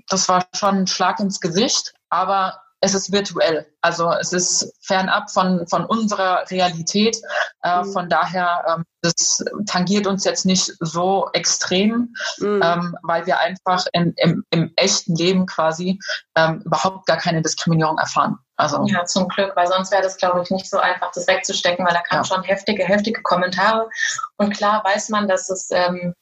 das 0.08 0.30
war 0.30 0.46
schon 0.54 0.82
ein 0.82 0.88
Schlag 0.88 1.20
ins 1.20 1.40
Gesicht, 1.40 1.96
aber 2.10 2.62
es 2.82 2.96
ist 2.96 3.12
virtuell. 3.12 3.68
Also 3.82 4.12
es 4.12 4.34
ist 4.34 4.74
fernab 4.82 5.30
von, 5.30 5.68
von 5.68 5.86
unserer 5.86 6.44
Realität. 6.50 7.16
Äh, 7.64 7.84
mhm. 7.84 7.94
Von 7.94 8.10
daher, 8.10 8.66
ähm, 8.68 8.86
das 9.02 9.44
tangiert 9.68 10.08
uns 10.08 10.26
jetzt 10.26 10.46
nicht 10.46 10.74
so 10.80 11.30
extrem, 11.34 12.14
mhm. 12.40 12.62
ähm, 12.64 12.98
weil 13.04 13.26
wir 13.28 13.40
einfach 13.40 13.86
in, 13.94 14.14
im, 14.18 14.44
im 14.50 14.74
echten 14.76 15.16
Leben 15.16 15.46
quasi 15.46 16.00
ähm, 16.36 16.62
überhaupt 16.66 17.06
gar 17.06 17.18
keine 17.18 17.44
Diskriminierung 17.44 18.00
erfahren. 18.00 18.38
Also, 18.58 18.84
ja, 18.88 19.06
zum 19.06 19.28
Glück, 19.28 19.56
weil 19.56 19.68
sonst 19.68 19.92
wäre 19.92 20.04
das, 20.04 20.18
glaube 20.18 20.42
ich, 20.42 20.50
nicht 20.50 20.70
so 20.70 20.80
einfach, 20.80 21.12
das 21.14 21.28
wegzustecken, 21.28 21.86
weil 21.86 21.94
da 21.94 22.02
kamen 22.02 22.24
ja. 22.24 22.36
schon 22.36 22.44
heftige, 22.44 22.84
heftige 22.84 23.22
Kommentare. 23.22 23.90
Und 24.38 24.56
klar 24.56 24.84
weiß 24.84 25.10
man, 25.10 25.28
dass 25.28 25.50
es 25.50 25.70
ähm, 25.72 26.14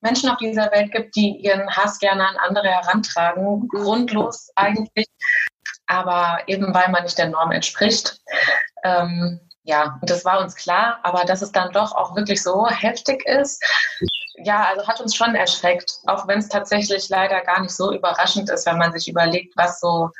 Menschen 0.00 0.28
auf 0.28 0.36
dieser 0.36 0.70
Welt 0.70 0.92
gibt, 0.92 1.16
die 1.16 1.38
ihren 1.38 1.68
Hass 1.70 1.98
gerne 1.98 2.26
an 2.28 2.36
andere 2.36 2.68
herantragen, 2.68 3.68
grundlos 3.68 4.50
eigentlich 4.54 5.06
aber 5.86 6.40
eben 6.46 6.74
weil 6.74 6.90
man 6.90 7.04
nicht 7.04 7.18
der 7.18 7.28
Norm 7.28 7.52
entspricht. 7.52 8.20
Ähm, 8.84 9.40
ja, 9.62 9.98
und 10.00 10.10
das 10.10 10.24
war 10.24 10.40
uns 10.40 10.54
klar, 10.54 10.98
aber 11.02 11.24
dass 11.24 11.40
es 11.40 11.52
dann 11.52 11.72
doch 11.72 11.92
auch 11.92 12.14
wirklich 12.16 12.42
so 12.42 12.68
heftig 12.68 13.24
ist, 13.26 13.62
ja, 14.36 14.64
also 14.64 14.86
hat 14.86 15.00
uns 15.00 15.14
schon 15.14 15.34
erschreckt, 15.34 16.00
auch 16.06 16.28
wenn 16.28 16.40
es 16.40 16.48
tatsächlich 16.48 17.08
leider 17.08 17.40
gar 17.42 17.60
nicht 17.62 17.74
so 17.74 17.92
überraschend 17.92 18.50
ist, 18.50 18.66
wenn 18.66 18.78
man 18.78 18.92
sich 18.92 19.08
überlegt, 19.08 19.56
was 19.56 19.80
so 19.80 20.10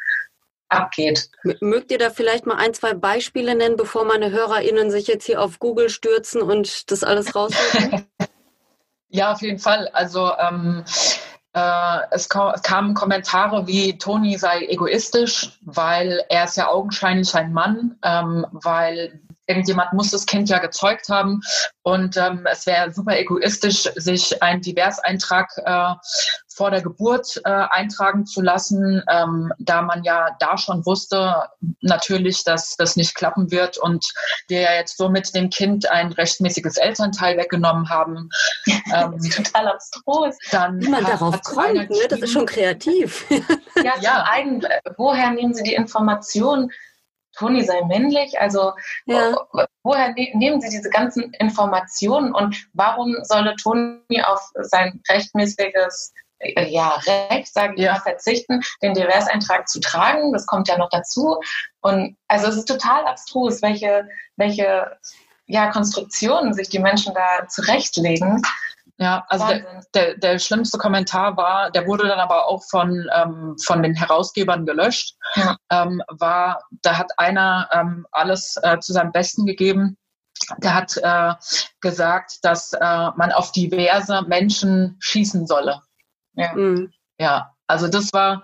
abgeht. 0.69 1.29
Mögt 1.61 1.91
ihr 1.91 1.99
da 1.99 2.11
vielleicht 2.11 2.47
mal 2.47 2.57
ein, 2.57 2.75
zwei 2.75 2.95
Beispiele 2.95 3.55
nennen, 3.55 3.77
bevor 3.77 4.05
meine 4.05 4.31
HörerInnen 4.31 4.91
sich 4.91 5.07
jetzt 5.07 5.27
hier 5.27 5.43
auf 5.43 5.59
Google 5.59 5.91
stürzen 5.91 6.43
und 6.43 6.91
das 6.91 7.05
alles 7.05 7.35
rausfinden? 7.35 8.07
ja, 9.09 9.33
auf 9.33 9.43
jeden 9.43 9.59
Fall. 9.59 9.89
Also 9.89 10.33
ähm, 10.39 10.85
äh, 10.87 11.34
es, 12.11 12.29
kamen 12.29 12.95
Kommentare 12.95 13.67
wie 13.67 13.97
Toni 13.97 14.37
sei 14.37 14.67
egoistisch, 14.67 15.59
weil 15.63 16.25
er 16.29 16.45
ist 16.45 16.57
ja 16.57 16.69
augenscheinlich 16.69 17.35
ein 17.35 17.53
Mann, 17.53 17.97
ähm, 18.03 18.45
weil 18.51 19.21
irgendjemand 19.47 19.93
muss 19.93 20.11
das 20.11 20.27
Kind 20.27 20.49
ja 20.49 20.59
gezeugt 20.59 21.09
haben 21.09 21.41
und 21.83 22.17
ähm, 22.17 22.47
es 22.51 22.67
wäre 22.67 22.93
super 22.93 23.19
egoistisch, 23.19 23.89
sich 23.97 24.43
einen 24.43 24.63
Diverseintrag 24.63 25.51
äh, 25.65 25.95
vor 26.55 26.71
der 26.71 26.83
Geburt 26.83 27.41
äh, 27.45 27.51
eintragen 27.51 28.27
zu 28.27 28.41
lassen, 28.41 29.03
ähm, 29.11 29.53
da 29.59 29.83
man 29.83 30.05
ja 30.05 30.29
da 30.39 30.57
schon 30.57 30.87
wusste, 30.87 31.49
natürlich, 31.81 32.45
dass 32.45 32.77
das 32.77 32.97
nicht 32.97 33.15
klappen 33.15 33.51
wird 33.51 33.77
und 33.77 34.13
wir 34.49 34.61
ja 34.61 34.75
jetzt 34.75 34.97
somit 34.97 35.35
dem 35.35 35.51
Kind 35.51 35.91
ein 35.91 36.13
rechtmäßiges 36.13 36.77
Elternteil 36.77 37.37
weggenommen 37.37 37.89
haben. 37.89 38.29
Ähm, 38.93 39.19
total 39.19 39.69
abstrus. 39.69 40.37
Dann 40.51 40.81
Wie 40.81 40.89
man 40.89 41.05
darauf 41.05 41.41
kommt, 41.43 41.75
ne? 41.75 42.07
das 42.09 42.21
ist 42.21 42.33
schon 42.33 42.47
kreativ. 42.47 43.25
ja, 43.83 43.95
ja. 44.01 44.25
Eigen, 44.31 44.63
woher 44.97 45.31
nehmen 45.31 45.55
Sie 45.55 45.63
die 45.63 45.75
Informationen? 45.75 46.71
Toni 47.37 47.65
sei 47.65 47.83
männlich? 47.83 48.39
Also 48.41 48.73
ja. 49.07 49.37
woher 49.83 50.13
ne-, 50.15 50.33
nehmen 50.35 50.61
Sie 50.61 50.71
diese 50.71 50.91
ganzen 50.91 51.33
Informationen 51.35 52.35
und 52.35 52.67
warum 52.73 53.17
solle 53.23 53.55
Toni 53.57 54.23
auf 54.25 54.41
sein 54.55 55.01
rechtmäßiges 55.09 56.13
äh, 56.39 56.69
ja, 56.69 57.01
Recht, 57.31 57.53
sage 57.53 57.75
ich 57.77 57.83
ja. 57.83 57.95
mal, 57.95 58.01
verzichten, 58.01 58.61
den 58.83 58.95
Diverseintrag 58.95 59.69
zu 59.69 59.81
tragen? 59.81 60.33
Das 60.33 60.47
kommt 60.47 60.69
ja 60.69 60.79
noch 60.79 60.91
dazu. 60.91 61.41
Und 61.81 62.17
also 62.29 62.49
es 62.49 62.57
ist 62.57 62.69
total 62.69 63.07
abstrus, 63.07 63.63
welche, 63.63 64.09
welche 64.37 64.97
ja, 65.47 65.71
Konstruktionen 65.71 66.55
sich 66.55 66.69
die 66.69 66.79
Menschen 66.79 67.15
da 67.15 67.47
zurechtlegen. 67.49 68.43
Ja, 68.99 69.25
also 69.29 69.49
der, 69.49 69.83
der, 69.93 70.19
der, 70.19 70.39
schlimmste 70.39 70.79
Kommentar 70.79 71.37
war, 71.37 71.71
der 71.73 71.87
wurde 71.87 72.07
dann 72.07 72.21
aber 72.21 72.47
auch 72.47 72.63
von, 72.71 73.09
ähm, 73.13 73.57
von 73.65 73.83
den 73.83 73.95
Herausgebern 73.95 74.67
gelöscht, 74.67 75.17
ja. 75.35 75.57
ähm, 75.71 76.01
war, 76.09 76.63
da 76.83 76.97
hat 76.97 77.11
einer 77.17 77.69
ähm, 77.73 78.07
alles 78.13 78.57
äh, 78.63 78.79
zu 78.79 78.93
seinem 78.93 79.11
Besten 79.11 79.47
gegeben. 79.47 79.97
Der 80.59 80.75
hat 80.75 80.97
äh, 80.97 81.35
gesagt, 81.81 82.39
dass 82.43 82.73
äh, 82.73 83.11
man 83.17 83.33
auf 83.33 83.51
diverse 83.51 84.23
Menschen 84.23 84.97
schießen 85.01 85.47
solle. 85.47 85.81
Ja. 86.35 86.53
Mhm. 86.55 86.93
ja. 87.19 87.54
Also 87.67 87.89
das 87.89 88.13
war, 88.13 88.43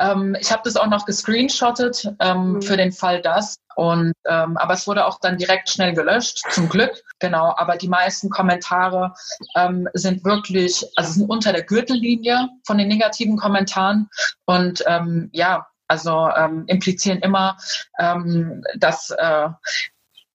ähm, 0.00 0.36
ich 0.40 0.50
habe 0.50 0.62
das 0.64 0.76
auch 0.76 0.86
noch 0.86 1.04
gescreenshottet 1.04 2.08
ähm, 2.20 2.54
mhm. 2.54 2.62
für 2.62 2.76
den 2.76 2.92
Fall 2.92 3.20
das. 3.20 3.56
Und 3.74 4.12
ähm, 4.26 4.56
aber 4.56 4.74
es 4.74 4.86
wurde 4.86 5.06
auch 5.06 5.18
dann 5.20 5.38
direkt 5.38 5.70
schnell 5.70 5.94
gelöscht, 5.94 6.42
zum 6.50 6.68
Glück. 6.68 7.02
Genau. 7.18 7.54
Aber 7.56 7.76
die 7.76 7.88
meisten 7.88 8.30
Kommentare 8.30 9.14
ähm, 9.54 9.88
sind 9.94 10.24
wirklich, 10.24 10.86
also 10.96 11.12
sind 11.12 11.30
unter 11.30 11.52
der 11.52 11.62
Gürtellinie 11.62 12.48
von 12.66 12.78
den 12.78 12.88
negativen 12.88 13.36
Kommentaren. 13.36 14.08
Und 14.44 14.82
ähm, 14.86 15.30
ja, 15.32 15.66
also 15.88 16.28
ähm, 16.36 16.64
implizieren 16.66 17.20
immer, 17.20 17.56
ähm, 17.98 18.62
dass 18.76 19.10
äh, 19.10 19.48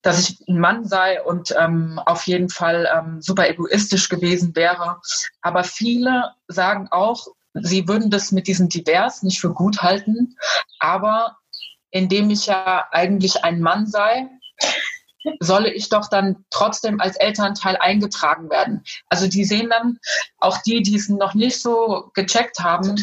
dass 0.03 0.29
ich 0.29 0.47
ein 0.47 0.59
Mann 0.59 0.85
sei 0.85 1.21
und 1.21 1.53
ähm, 1.57 1.99
auf 2.05 2.27
jeden 2.27 2.49
Fall 2.49 2.87
ähm, 2.95 3.21
super 3.21 3.49
egoistisch 3.49 4.07
gewesen 4.07 4.55
wäre. 4.55 5.01
Aber 5.41 5.65
viele 5.65 6.31
sagen 6.47 6.87
auch, 6.91 7.27
sie 7.53 7.87
würden 7.87 8.09
das 8.09 8.31
mit 8.31 8.47
diesem 8.47 8.69
Divers 8.69 9.23
nicht 9.23 9.39
für 9.39 9.53
gut 9.53 9.81
halten, 9.81 10.35
aber 10.79 11.37
indem 11.91 12.29
ich 12.29 12.47
ja 12.47 12.87
eigentlich 12.91 13.43
ein 13.43 13.61
Mann 13.61 13.87
sei, 13.87 14.29
solle 15.39 15.73
ich 15.73 15.89
doch 15.89 16.09
dann 16.09 16.45
trotzdem 16.49 16.99
als 17.01 17.17
Elternteil 17.17 17.77
eingetragen 17.77 18.49
werden. 18.49 18.83
Also 19.09 19.27
die 19.27 19.43
sehen 19.43 19.69
dann, 19.69 19.99
auch 20.39 20.59
die, 20.59 20.81
die 20.81 20.95
es 20.95 21.09
noch 21.09 21.33
nicht 21.33 21.61
so 21.61 22.11
gecheckt 22.13 22.59
haben, 22.59 22.95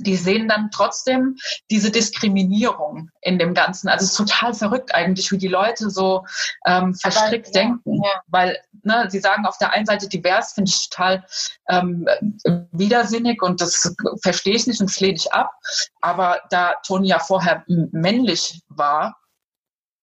die 0.00 0.16
sehen 0.16 0.48
dann 0.48 0.70
trotzdem 0.70 1.36
diese 1.70 1.90
Diskriminierung 1.90 3.10
in 3.20 3.38
dem 3.38 3.54
Ganzen. 3.54 3.88
Also 3.88 4.04
es 4.04 4.10
ist 4.10 4.16
total 4.16 4.54
verrückt 4.54 4.94
eigentlich, 4.94 5.30
wie 5.30 5.38
die 5.38 5.48
Leute 5.48 5.90
so 5.90 6.24
ähm, 6.66 6.94
verstrickt 6.94 7.48
Aber, 7.48 7.52
denken. 7.52 8.02
Ja. 8.02 8.22
Weil 8.28 8.58
ne, 8.82 9.06
sie 9.08 9.20
sagen 9.20 9.46
auf 9.46 9.58
der 9.58 9.72
einen 9.72 9.86
Seite 9.86 10.08
divers, 10.08 10.52
finde 10.52 10.70
ich 10.70 10.88
total 10.88 11.24
ähm, 11.68 12.08
widersinnig 12.72 13.42
und 13.42 13.60
das 13.60 13.94
verstehe 14.22 14.54
ich 14.54 14.66
nicht 14.66 14.80
und 14.80 14.90
flehe 14.90 15.12
ich 15.12 15.32
ab. 15.32 15.52
Aber 16.00 16.40
da 16.50 16.74
Toni 16.86 17.08
ja 17.08 17.18
vorher 17.18 17.64
männlich 17.66 18.62
war, 18.68 19.16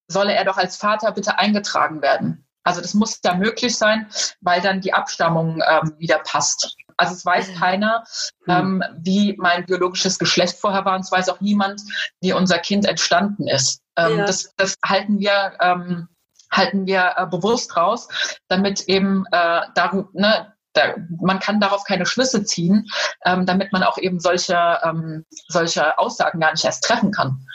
solle 0.07 0.33
er 0.33 0.45
doch 0.45 0.57
als 0.57 0.77
Vater 0.77 1.11
bitte 1.11 1.37
eingetragen 1.37 2.01
werden. 2.01 2.47
Also 2.63 2.81
das 2.81 2.93
muss 2.93 3.19
ja 3.23 3.33
möglich 3.33 3.77
sein, 3.77 4.07
weil 4.41 4.61
dann 4.61 4.81
die 4.81 4.93
Abstammung 4.93 5.61
ähm, 5.65 5.93
wieder 5.97 6.19
passt. 6.19 6.75
Also 6.97 7.13
es 7.13 7.25
weiß 7.25 7.53
keiner, 7.55 8.03
hm. 8.45 8.55
ähm, 8.55 8.83
wie 8.97 9.35
mein 9.37 9.65
biologisches 9.65 10.19
Geschlecht 10.19 10.57
vorher 10.57 10.83
war 10.85 10.95
und 10.95 11.01
es 11.01 11.11
weiß 11.11 11.29
auch 11.29 11.41
niemand, 11.41 11.81
wie 12.21 12.33
unser 12.33 12.59
Kind 12.59 12.85
entstanden 12.85 13.47
ist. 13.47 13.81
Ähm, 13.95 14.19
ja. 14.19 14.25
das, 14.25 14.53
das 14.57 14.75
halten 14.85 15.19
wir 15.19 15.53
ähm, 15.61 16.07
halten 16.51 16.85
wir 16.85 17.13
äh, 17.17 17.25
bewusst 17.27 17.75
raus, 17.75 18.07
damit 18.47 18.81
eben 18.87 19.25
äh, 19.31 19.61
darum, 19.75 20.09
ne, 20.13 20.53
da, 20.73 20.95
man 21.21 21.39
kann 21.39 21.59
darauf 21.59 21.83
keine 21.83 22.05
Schlüsse 22.05 22.43
ziehen, 22.43 22.87
ähm, 23.25 23.45
damit 23.45 23.73
man 23.73 23.83
auch 23.83 23.97
eben 23.97 24.19
solche, 24.19 24.79
ähm, 24.83 25.25
solche 25.47 25.97
Aussagen 25.97 26.39
gar 26.39 26.51
nicht 26.51 26.65
erst 26.65 26.83
treffen 26.83 27.11
kann. 27.11 27.45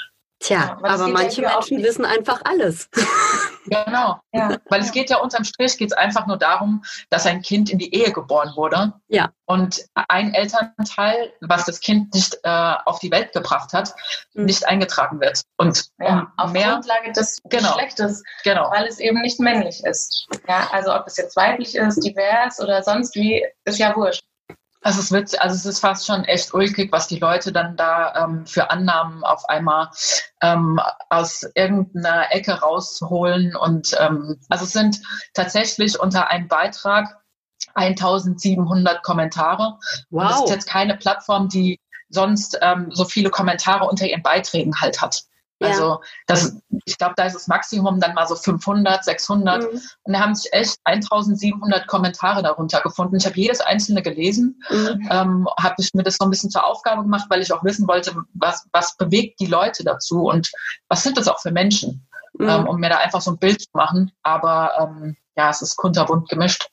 Tja, 0.42 0.56
ja, 0.56 0.78
aber 0.82 1.06
manche 1.06 1.40
Menschen 1.40 1.82
wissen 1.82 2.04
einfach 2.04 2.40
alles. 2.44 2.88
Genau, 3.64 4.20
ja. 4.32 4.58
weil 4.70 4.80
es 4.80 4.90
geht 4.90 5.08
ja 5.08 5.18
unterm 5.18 5.44
Strich 5.44 5.78
geht 5.78 5.92
es 5.92 5.96
einfach 5.96 6.26
nur 6.26 6.36
darum, 6.36 6.82
dass 7.10 7.26
ein 7.26 7.42
Kind 7.42 7.70
in 7.70 7.78
die 7.78 7.94
Ehe 7.94 8.10
geboren 8.10 8.52
wurde. 8.56 8.94
Ja. 9.06 9.30
Und 9.46 9.84
ein 10.08 10.34
Elternteil, 10.34 11.32
was 11.40 11.64
das 11.66 11.78
Kind 11.78 12.12
nicht 12.12 12.38
äh, 12.42 12.74
auf 12.84 12.98
die 12.98 13.12
Welt 13.12 13.32
gebracht 13.32 13.72
hat, 13.72 13.94
mhm. 14.34 14.46
nicht 14.46 14.66
eingetragen 14.66 15.20
wird. 15.20 15.42
Und 15.58 15.90
ja, 16.00 16.32
auf 16.36 16.50
mehr, 16.50 16.72
Grundlage 16.72 17.12
des 17.12 17.38
genau, 17.44 17.68
Geschlechtes, 17.68 18.24
genau. 18.42 18.68
weil 18.72 18.86
es 18.86 18.98
eben 18.98 19.20
nicht 19.20 19.38
männlich 19.38 19.84
ist. 19.84 20.26
Ja, 20.48 20.68
also 20.72 20.92
ob 20.92 21.06
es 21.06 21.16
jetzt 21.16 21.36
weiblich 21.36 21.76
ist, 21.76 22.00
divers 22.00 22.58
oder 22.58 22.82
sonst 22.82 23.14
wie, 23.14 23.46
ist 23.64 23.78
ja 23.78 23.94
wurscht. 23.94 24.24
Also 24.82 25.00
es 25.00 25.12
wird, 25.12 25.40
also 25.40 25.54
es 25.54 25.64
ist 25.64 25.80
fast 25.80 26.06
schon 26.06 26.24
echt 26.24 26.52
ulkig, 26.54 26.90
was 26.92 27.06
die 27.06 27.18
Leute 27.18 27.52
dann 27.52 27.76
da 27.76 28.24
ähm, 28.24 28.46
für 28.46 28.70
Annahmen 28.70 29.22
auf 29.24 29.48
einmal 29.48 29.90
ähm, 30.40 30.80
aus 31.08 31.46
irgendeiner 31.54 32.32
Ecke 32.32 32.60
rausholen. 32.60 33.54
Und 33.54 33.96
ähm, 33.98 34.40
also 34.48 34.64
es 34.64 34.72
sind 34.72 35.00
tatsächlich 35.34 35.98
unter 36.00 36.28
einem 36.28 36.48
Beitrag 36.48 37.22
1700 37.74 39.02
Kommentare. 39.02 39.78
Wow. 40.10 40.22
Und 40.22 40.30
das 40.30 40.40
ist 40.42 40.50
jetzt 40.50 40.68
keine 40.68 40.96
Plattform, 40.96 41.48
die 41.48 41.78
sonst 42.08 42.58
ähm, 42.60 42.88
so 42.90 43.04
viele 43.04 43.30
Kommentare 43.30 43.88
unter 43.88 44.06
ihren 44.06 44.22
Beiträgen 44.22 44.80
halt 44.80 45.00
hat. 45.00 45.22
Also 45.64 46.00
das, 46.26 46.56
ich 46.84 46.98
glaube, 46.98 47.14
da 47.16 47.24
ist 47.24 47.34
das 47.34 47.48
Maximum 47.48 48.00
dann 48.00 48.14
mal 48.14 48.26
so 48.26 48.34
500, 48.34 49.04
600. 49.04 49.62
Mhm. 49.62 49.80
Und 50.02 50.12
da 50.12 50.20
haben 50.20 50.34
sich 50.34 50.52
echt 50.52 50.78
1700 50.84 51.86
Kommentare 51.86 52.42
darunter 52.42 52.80
gefunden. 52.80 53.16
Ich 53.16 53.26
habe 53.26 53.36
jedes 53.36 53.60
einzelne 53.60 54.02
gelesen, 54.02 54.62
mhm. 54.70 55.08
ähm, 55.10 55.48
habe 55.58 55.74
ich 55.78 55.92
mir 55.94 56.02
das 56.02 56.16
so 56.16 56.24
ein 56.24 56.30
bisschen 56.30 56.50
zur 56.50 56.64
Aufgabe 56.64 57.02
gemacht, 57.02 57.26
weil 57.28 57.42
ich 57.42 57.52
auch 57.52 57.64
wissen 57.64 57.86
wollte, 57.88 58.14
was, 58.34 58.66
was 58.72 58.96
bewegt 58.96 59.40
die 59.40 59.46
Leute 59.46 59.84
dazu 59.84 60.24
und 60.24 60.50
was 60.88 61.02
sind 61.02 61.16
das 61.16 61.28
auch 61.28 61.40
für 61.40 61.50
Menschen, 61.50 62.06
mhm. 62.34 62.48
ähm, 62.48 62.66
um 62.66 62.80
mir 62.80 62.90
da 62.90 62.98
einfach 62.98 63.20
so 63.20 63.32
ein 63.32 63.38
Bild 63.38 63.60
zu 63.60 63.70
machen. 63.72 64.12
Aber 64.22 64.72
ähm, 64.80 65.16
ja, 65.36 65.50
es 65.50 65.62
ist 65.62 65.76
kunterbunt 65.76 66.28
gemischt. 66.28 66.68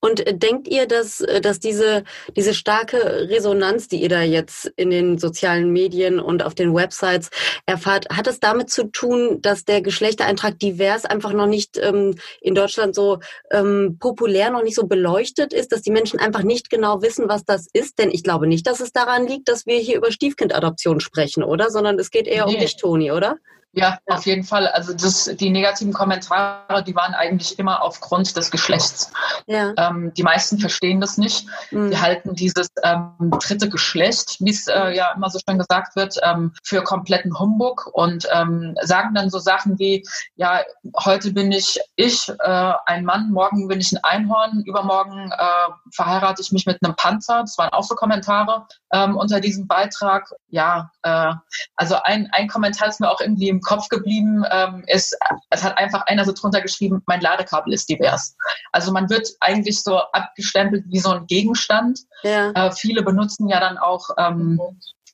Und 0.00 0.26
äh, 0.26 0.36
denkt 0.36 0.68
ihr, 0.68 0.86
dass, 0.86 1.20
äh, 1.20 1.40
dass 1.40 1.60
diese, 1.60 2.04
diese 2.36 2.54
starke 2.54 3.28
Resonanz, 3.28 3.88
die 3.88 4.02
ihr 4.02 4.08
da 4.08 4.22
jetzt 4.22 4.72
in 4.76 4.90
den 4.90 5.18
sozialen 5.18 5.72
Medien 5.72 6.20
und 6.20 6.42
auf 6.42 6.54
den 6.54 6.74
Websites 6.74 7.30
erfahrt, 7.66 8.08
hat 8.10 8.26
es 8.26 8.40
damit 8.40 8.70
zu 8.70 8.84
tun, 8.84 9.40
dass 9.42 9.64
der 9.64 9.82
Geschlechtereintrag 9.82 10.58
divers 10.58 11.04
einfach 11.04 11.32
noch 11.32 11.46
nicht 11.46 11.78
ähm, 11.78 12.16
in 12.40 12.54
Deutschland 12.54 12.94
so 12.94 13.18
ähm, 13.50 13.96
populär, 13.98 14.50
noch 14.50 14.62
nicht 14.62 14.76
so 14.76 14.86
beleuchtet 14.86 15.52
ist, 15.52 15.72
dass 15.72 15.82
die 15.82 15.90
Menschen 15.92 16.18
einfach 16.18 16.42
nicht 16.42 16.70
genau 16.70 17.02
wissen, 17.02 17.28
was 17.28 17.44
das 17.44 17.66
ist? 17.72 17.98
Denn 17.98 18.10
ich 18.10 18.22
glaube 18.22 18.46
nicht, 18.46 18.66
dass 18.66 18.80
es 18.80 18.92
daran 18.92 19.26
liegt, 19.26 19.48
dass 19.48 19.66
wir 19.66 19.78
hier 19.78 19.96
über 19.96 20.10
Stiefkindadoption 20.10 21.00
sprechen, 21.00 21.42
oder? 21.42 21.70
Sondern 21.70 21.98
es 21.98 22.10
geht 22.10 22.26
eher 22.26 22.46
nee. 22.46 22.54
um 22.54 22.60
dich, 22.60 22.76
Toni, 22.76 23.12
oder? 23.12 23.38
Ja, 23.76 23.98
auf 24.06 24.24
jeden 24.24 24.44
Fall. 24.44 24.68
Also 24.68 24.92
das, 24.92 25.24
die 25.24 25.50
negativen 25.50 25.92
Kommentare, 25.92 26.84
die 26.84 26.94
waren 26.94 27.12
eigentlich 27.14 27.58
immer 27.58 27.82
aufgrund 27.82 28.36
des 28.36 28.50
Geschlechts. 28.50 29.10
Ja. 29.46 29.72
Ähm, 29.76 30.12
die 30.14 30.22
meisten 30.22 30.58
verstehen 30.58 31.00
das 31.00 31.18
nicht. 31.18 31.48
Mhm. 31.72 31.90
Die 31.90 31.98
halten 31.98 32.34
dieses 32.34 32.68
ähm, 32.84 33.10
dritte 33.40 33.68
Geschlecht, 33.68 34.36
wie 34.38 34.50
es 34.50 34.68
äh, 34.68 34.94
ja 34.94 35.12
immer 35.16 35.28
so 35.28 35.40
schön 35.46 35.58
gesagt 35.58 35.96
wird, 35.96 36.16
ähm, 36.22 36.52
für 36.62 36.82
kompletten 36.84 37.36
Humbug 37.36 37.90
und 37.92 38.28
ähm, 38.32 38.76
sagen 38.82 39.14
dann 39.14 39.28
so 39.28 39.40
Sachen 39.40 39.76
wie, 39.80 40.06
ja, 40.36 40.62
heute 41.04 41.32
bin 41.32 41.50
ich 41.50 41.80
ich, 41.96 42.28
äh, 42.28 42.72
ein 42.86 43.04
Mann, 43.04 43.30
morgen 43.32 43.66
bin 43.66 43.80
ich 43.80 43.92
ein 43.92 44.04
Einhorn, 44.04 44.62
übermorgen 44.66 45.32
äh, 45.32 45.72
verheirate 45.92 46.42
ich 46.42 46.52
mich 46.52 46.66
mit 46.66 46.78
einem 46.82 46.94
Panzer. 46.94 47.40
Das 47.40 47.58
waren 47.58 47.70
auch 47.70 47.82
so 47.82 47.96
Kommentare 47.96 48.66
ähm, 48.92 49.16
unter 49.16 49.40
diesem 49.40 49.66
Beitrag. 49.66 50.32
Ja, 50.48 50.90
äh, 51.02 51.32
also 51.74 51.96
ein, 52.04 52.28
ein 52.32 52.46
Kommentar 52.46 52.88
ist 52.88 53.00
mir 53.00 53.10
auch 53.10 53.20
irgendwie 53.20 53.48
im 53.48 53.63
Kopf 53.64 53.88
geblieben 53.88 54.44
ähm, 54.50 54.84
ist, 54.86 55.16
es 55.50 55.64
hat 55.64 55.76
einfach 55.78 56.06
einer 56.06 56.24
so 56.24 56.32
drunter 56.32 56.60
geschrieben, 56.60 57.02
mein 57.06 57.20
Ladekabel 57.20 57.72
ist 57.72 57.88
divers. 57.88 58.36
Also 58.70 58.92
man 58.92 59.10
wird 59.10 59.28
eigentlich 59.40 59.82
so 59.82 59.98
abgestempelt 59.98 60.84
wie 60.88 61.00
so 61.00 61.10
ein 61.10 61.26
Gegenstand. 61.26 62.00
Ja. 62.22 62.50
Äh, 62.52 62.72
viele 62.72 63.02
benutzen 63.02 63.48
ja 63.48 63.58
dann 63.58 63.78
auch 63.78 64.10
ähm, 64.18 64.60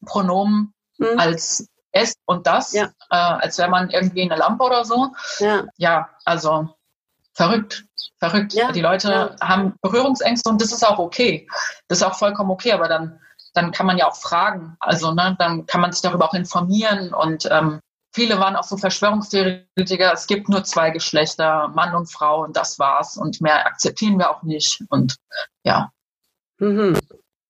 Pronomen 0.04 0.74
mhm. 0.98 1.18
als 1.18 1.66
es 1.92 2.14
und 2.24 2.46
das, 2.46 2.72
ja. 2.72 2.84
äh, 3.10 3.16
als 3.16 3.58
wäre 3.58 3.68
man 3.68 3.90
irgendwie 3.90 4.22
eine 4.22 4.36
Lampe 4.36 4.64
oder 4.64 4.84
so. 4.84 5.08
Ja, 5.38 5.64
ja 5.76 6.08
also 6.24 6.68
verrückt. 7.32 7.84
Verrückt. 8.18 8.52
Ja, 8.52 8.70
die 8.70 8.82
Leute 8.82 9.34
haben 9.40 9.74
Berührungsängste 9.80 10.50
und 10.50 10.60
das 10.60 10.72
ist 10.72 10.86
auch 10.86 10.98
okay. 10.98 11.48
Das 11.88 11.98
ist 11.98 12.04
auch 12.04 12.14
vollkommen 12.14 12.50
okay, 12.50 12.72
aber 12.72 12.86
dann, 12.86 13.18
dann 13.54 13.72
kann 13.72 13.86
man 13.86 13.96
ja 13.96 14.08
auch 14.08 14.16
fragen. 14.16 14.76
Also 14.78 15.12
ne, 15.12 15.36
dann 15.38 15.64
kann 15.64 15.80
man 15.80 15.90
sich 15.90 16.02
darüber 16.02 16.26
auch 16.26 16.34
informieren 16.34 17.14
und 17.14 17.48
ähm, 17.50 17.80
viele 18.12 18.38
waren 18.38 18.56
auch 18.56 18.64
so 18.64 18.76
Verschwörungstheoretiker, 18.76 20.12
es 20.12 20.26
gibt 20.26 20.48
nur 20.48 20.64
zwei 20.64 20.90
Geschlechter, 20.90 21.68
Mann 21.68 21.94
und 21.94 22.10
Frau 22.10 22.44
und 22.44 22.56
das 22.56 22.78
war's 22.78 23.16
und 23.16 23.40
mehr 23.40 23.66
akzeptieren 23.66 24.18
wir 24.18 24.30
auch 24.30 24.42
nicht 24.42 24.82
und 24.88 25.16
ja. 25.64 25.92
Mhm. 26.58 26.98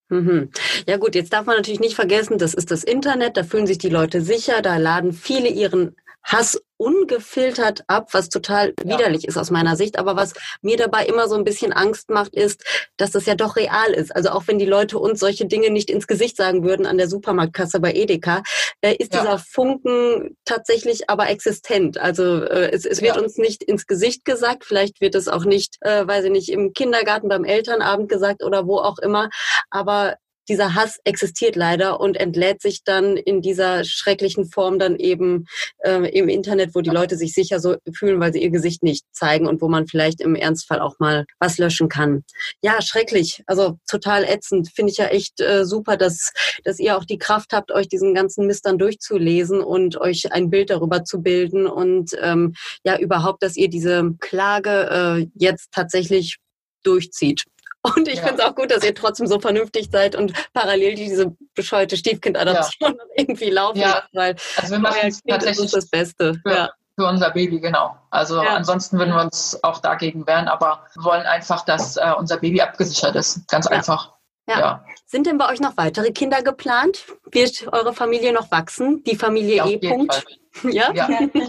Mhm. 0.08 0.50
Ja 0.86 0.96
gut, 0.96 1.14
jetzt 1.14 1.32
darf 1.32 1.46
man 1.46 1.56
natürlich 1.56 1.80
nicht 1.80 1.94
vergessen, 1.94 2.38
das 2.38 2.54
ist 2.54 2.70
das 2.70 2.84
Internet, 2.84 3.36
da 3.36 3.44
fühlen 3.44 3.66
sich 3.66 3.78
die 3.78 3.88
Leute 3.88 4.20
sicher, 4.22 4.60
da 4.60 4.76
laden 4.76 5.12
viele 5.12 5.48
ihren 5.48 5.96
Hass 6.22 6.60
ungefiltert 6.76 7.84
ab, 7.88 8.08
was 8.12 8.30
total 8.30 8.72
ja. 8.82 8.94
widerlich 8.94 9.26
ist 9.26 9.36
aus 9.36 9.50
meiner 9.50 9.76
Sicht. 9.76 9.98
Aber 9.98 10.16
was 10.16 10.32
mir 10.62 10.76
dabei 10.76 11.04
immer 11.04 11.28
so 11.28 11.34
ein 11.34 11.44
bisschen 11.44 11.72
Angst 11.72 12.08
macht, 12.08 12.34
ist, 12.34 12.64
dass 12.96 13.10
das 13.10 13.26
ja 13.26 13.34
doch 13.34 13.56
real 13.56 13.90
ist. 13.92 14.14
Also 14.14 14.30
auch 14.30 14.44
wenn 14.46 14.58
die 14.58 14.66
Leute 14.66 14.98
uns 14.98 15.20
solche 15.20 15.46
Dinge 15.46 15.70
nicht 15.70 15.90
ins 15.90 16.06
Gesicht 16.06 16.36
sagen 16.36 16.64
würden 16.64 16.86
an 16.86 16.96
der 16.98 17.08
Supermarktkasse 17.08 17.80
bei 17.80 17.92
Edeka, 17.92 18.42
äh, 18.80 18.94
ist 18.94 19.12
ja. 19.12 19.20
dieser 19.20 19.38
Funken 19.38 20.36
tatsächlich 20.44 21.10
aber 21.10 21.28
existent. 21.28 21.98
Also 21.98 22.44
äh, 22.44 22.70
es, 22.70 22.86
es 22.86 23.02
wird 23.02 23.16
ja. 23.16 23.22
uns 23.22 23.36
nicht 23.36 23.62
ins 23.62 23.86
Gesicht 23.86 24.24
gesagt. 24.24 24.64
Vielleicht 24.64 25.00
wird 25.00 25.14
es 25.14 25.28
auch 25.28 25.44
nicht, 25.44 25.76
äh, 25.80 26.06
weiß 26.06 26.24
ich 26.24 26.30
nicht, 26.30 26.48
im 26.48 26.72
Kindergarten 26.72 27.28
beim 27.28 27.44
Elternabend 27.44 28.08
gesagt 28.08 28.42
oder 28.42 28.66
wo 28.66 28.78
auch 28.78 28.98
immer. 28.98 29.28
Aber 29.70 30.16
dieser 30.50 30.74
Hass 30.74 30.98
existiert 31.04 31.54
leider 31.54 32.00
und 32.00 32.16
entlädt 32.16 32.60
sich 32.60 32.82
dann 32.84 33.16
in 33.16 33.40
dieser 33.40 33.84
schrecklichen 33.84 34.46
Form 34.46 34.80
dann 34.80 34.96
eben 34.96 35.46
äh, 35.78 36.10
im 36.10 36.28
Internet, 36.28 36.74
wo 36.74 36.80
die 36.80 36.90
Leute 36.90 37.16
sich 37.16 37.32
sicher 37.32 37.60
so 37.60 37.76
fühlen, 37.94 38.18
weil 38.18 38.32
sie 38.32 38.42
ihr 38.42 38.50
Gesicht 38.50 38.82
nicht 38.82 39.04
zeigen 39.12 39.46
und 39.46 39.62
wo 39.62 39.68
man 39.68 39.86
vielleicht 39.86 40.20
im 40.20 40.34
Ernstfall 40.34 40.80
auch 40.80 40.98
mal 40.98 41.24
was 41.38 41.58
löschen 41.58 41.88
kann. 41.88 42.24
Ja, 42.62 42.82
schrecklich. 42.82 43.44
Also 43.46 43.78
total 43.88 44.24
ätzend. 44.24 44.70
Finde 44.74 44.90
ich 44.90 44.98
ja 44.98 45.06
echt 45.06 45.40
äh, 45.40 45.64
super, 45.64 45.96
dass, 45.96 46.32
dass 46.64 46.80
ihr 46.80 46.98
auch 46.98 47.04
die 47.04 47.18
Kraft 47.18 47.52
habt, 47.52 47.70
euch 47.70 47.88
diesen 47.88 48.12
ganzen 48.12 48.48
Mist 48.48 48.66
dann 48.66 48.76
durchzulesen 48.76 49.60
und 49.60 50.00
euch 50.00 50.32
ein 50.32 50.50
Bild 50.50 50.70
darüber 50.70 51.04
zu 51.04 51.22
bilden 51.22 51.68
und 51.68 52.10
ähm, 52.20 52.54
ja 52.84 52.98
überhaupt, 52.98 53.44
dass 53.44 53.56
ihr 53.56 53.68
diese 53.68 54.14
Klage 54.18 55.20
äh, 55.20 55.26
jetzt 55.36 55.68
tatsächlich 55.70 56.38
durchzieht. 56.82 57.44
Und 57.82 58.08
ich 58.08 58.16
ja. 58.16 58.26
finde 58.26 58.42
es 58.42 58.48
auch 58.48 58.54
gut, 58.54 58.70
dass 58.70 58.84
ihr 58.84 58.94
trotzdem 58.94 59.26
so 59.26 59.40
vernünftig 59.40 59.88
seid 59.90 60.14
und 60.14 60.32
parallel 60.52 60.94
diese 60.94 61.34
bescheuerte 61.54 61.96
Stiefkindadoption 61.96 62.94
ja. 62.94 63.04
irgendwie 63.16 63.50
laufen 63.50 63.78
ja. 63.78 63.88
lasst, 63.88 64.08
weil 64.12 64.36
also 64.56 64.72
wir 64.72 64.78
machen 64.80 64.98
es 65.04 65.20
tatsächlich 65.26 65.70
das 65.70 65.88
Beste. 65.88 66.34
Für, 66.42 66.52
ja. 66.52 66.70
für 66.98 67.06
unser 67.06 67.30
Baby, 67.30 67.60
genau. 67.60 67.96
Also 68.10 68.42
ja. 68.42 68.54
ansonsten 68.54 68.98
würden 68.98 69.14
wir 69.14 69.22
uns 69.22 69.58
auch 69.62 69.78
dagegen 69.78 70.26
wehren, 70.26 70.48
aber 70.48 70.84
wir 70.94 71.04
wollen 71.04 71.22
einfach, 71.22 71.64
dass 71.64 71.96
äh, 71.96 72.12
unser 72.18 72.36
Baby 72.36 72.60
abgesichert 72.60 73.16
ist. 73.16 73.48
Ganz 73.48 73.66
einfach. 73.66 74.12
Ja. 74.50 74.58
ja. 74.58 74.84
Sind 75.06 75.26
denn 75.26 75.38
bei 75.38 75.48
euch 75.48 75.60
noch 75.60 75.76
weitere 75.76 76.10
Kinder 76.10 76.42
geplant? 76.42 77.04
Wird 77.30 77.68
eure 77.72 77.94
Familie 77.94 78.32
noch 78.32 78.50
wachsen? 78.50 79.04
Die 79.04 79.16
Familie 79.16 79.56
ja, 79.56 79.66
E. 79.66 79.76
-Punkt? 79.76 80.24
Ja? 80.64 80.92
ja, 80.92 81.08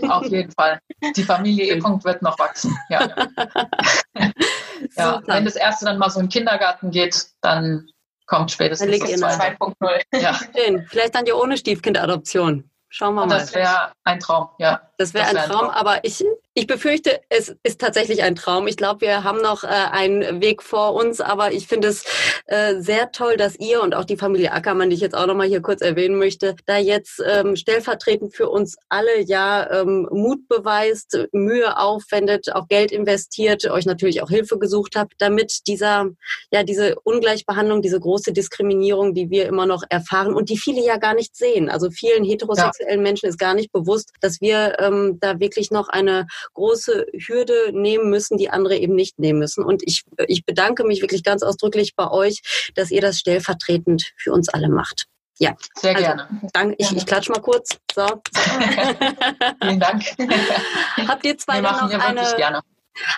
auf 0.10 0.28
jeden 0.28 0.52
Fall. 0.52 0.80
Die 1.16 1.24
Familie 1.24 1.74
E. 1.74 1.80
-Punkt 1.80 2.04
wird 2.04 2.22
noch 2.22 2.38
wachsen. 2.38 2.78
Ja. 2.90 3.10
Wenn 5.26 5.46
das 5.46 5.56
erste 5.56 5.86
dann 5.86 5.98
mal 5.98 6.12
so 6.12 6.20
in 6.20 6.28
den 6.28 6.32
Kindergarten 6.32 6.92
geht, 6.92 7.26
dann 7.42 7.88
kommt 8.28 8.52
spätestens 8.52 9.00
das 9.00 9.40
2.0. 9.40 10.22
Ja. 10.22 10.40
Vielleicht 10.88 11.16
dann 11.16 11.26
ja 11.26 11.34
ohne 11.34 11.58
Stiefkindadoption. 11.58 12.70
Schauen 12.90 13.16
wir 13.16 13.26
mal. 13.26 13.40
Das 13.40 13.56
wäre 13.56 13.92
ein 14.04 14.20
Traum, 14.20 14.50
ja. 14.60 14.91
Das 15.02 15.16
wäre 15.16 15.26
ein, 15.26 15.36
wär 15.36 15.44
ein, 15.46 15.50
Traum, 15.50 15.70
aber 15.70 16.04
ich, 16.04 16.24
ich 16.54 16.68
befürchte, 16.68 17.22
es 17.30 17.56
ist 17.64 17.82
tatsächlich 17.82 18.22
ein 18.22 18.36
Traum. 18.36 18.68
Ich 18.68 18.78
glaube, 18.78 19.02
wir 19.02 19.24
haben 19.24 19.42
noch 19.42 19.64
äh, 19.64 19.68
einen 19.68 20.42
Weg 20.42 20.62
vor 20.62 20.94
uns, 20.94 21.20
aber 21.20 21.54
ich 21.54 21.66
finde 21.66 21.88
es 21.88 22.04
äh, 22.46 22.76
sehr 22.80 23.12
toll, 23.12 23.36
dass 23.36 23.58
ihr 23.58 23.82
und 23.82 23.96
auch 23.96 24.06
die 24.06 24.16
Familie 24.16 24.52
Ackermann, 24.52 24.92
die 24.92 24.96
ich 24.96 25.02
jetzt 25.02 25.16
auch 25.16 25.26
noch 25.26 25.34
mal 25.34 25.48
hier 25.48 25.62
kurz 25.62 25.82
erwähnen 25.82 26.20
möchte, 26.20 26.56
da 26.68 26.78
jetzt 26.78 27.20
ähm, 27.26 27.56
stellvertretend 27.56 28.36
für 28.36 28.48
uns 28.50 28.76
alle 28.90 29.22
ja 29.22 29.82
ähm, 29.82 30.08
Mut 30.12 30.48
beweist, 30.48 31.28
Mühe 31.32 31.80
aufwendet, 31.80 32.54
auch 32.54 32.68
Geld 32.68 32.92
investiert, 32.92 33.66
euch 33.66 33.88
natürlich 33.88 34.22
auch 34.22 34.30
Hilfe 34.30 34.60
gesucht 34.60 34.96
habt, 34.96 35.14
damit 35.18 35.62
dieser 35.66 36.10
ja 36.52 36.62
diese 36.62 37.00
Ungleichbehandlung, 37.04 37.82
diese 37.82 38.00
große 38.00 38.34
Diskriminierung, 38.34 39.16
die 39.16 39.32
wir 39.32 39.48
immer 39.48 39.66
noch 39.66 39.84
erfahren 39.90 40.36
und 40.36 40.50
die 40.50 40.58
viele 40.60 40.86
ja 40.86 40.98
gar 40.98 41.16
nicht 41.16 41.36
sehen. 41.36 41.70
Also 41.70 41.90
vielen 41.90 42.24
heterosexuellen 42.24 43.00
ja. 43.00 43.02
Menschen 43.02 43.30
ist 43.30 43.40
gar 43.40 43.56
nicht 43.56 43.72
bewusst, 43.72 44.12
dass 44.20 44.42
wir 44.42 44.78
ähm, 44.80 44.91
da 45.20 45.40
wirklich 45.40 45.72
noch 45.72 45.90
eine 45.90 46.28
große 46.54 47.08
Hürde 47.14 47.72
nehmen 47.74 48.10
müssen, 48.10 48.38
die 48.38 48.50
andere 48.50 48.78
eben 48.78 48.96
nicht 48.96 49.20
nehmen 49.20 49.40
müssen. 49.40 49.64
Und 49.64 49.84
ich, 49.86 50.04
ich 50.28 50.46
bedanke 50.46 50.84
mich 50.84 51.02
wirklich 51.02 51.24
ganz 51.24 51.44
ausdrücklich 51.44 51.96
bei 51.96 52.10
euch, 52.10 52.42
dass 52.76 52.92
ihr 52.92 53.02
das 53.02 53.20
stellvertretend 53.20 54.14
für 54.18 54.32
uns 54.32 54.50
alle 54.50 54.70
macht. 54.70 55.06
Ja, 55.40 55.56
sehr 55.76 55.96
also, 55.96 56.06
gerne. 56.06 56.28
Dank, 56.54 56.76
ich, 56.78 56.96
ich 56.96 57.06
klatsche 57.06 57.32
mal 57.32 57.42
kurz. 57.42 57.78
So. 57.96 58.06
Vielen 59.64 59.80
Dank. 59.80 60.04
Habt 61.08 61.26
ihr 61.26 61.38
zwei 61.38 61.62
noch 61.62 61.82
eine, 61.82 62.36
gerne. 62.38 62.62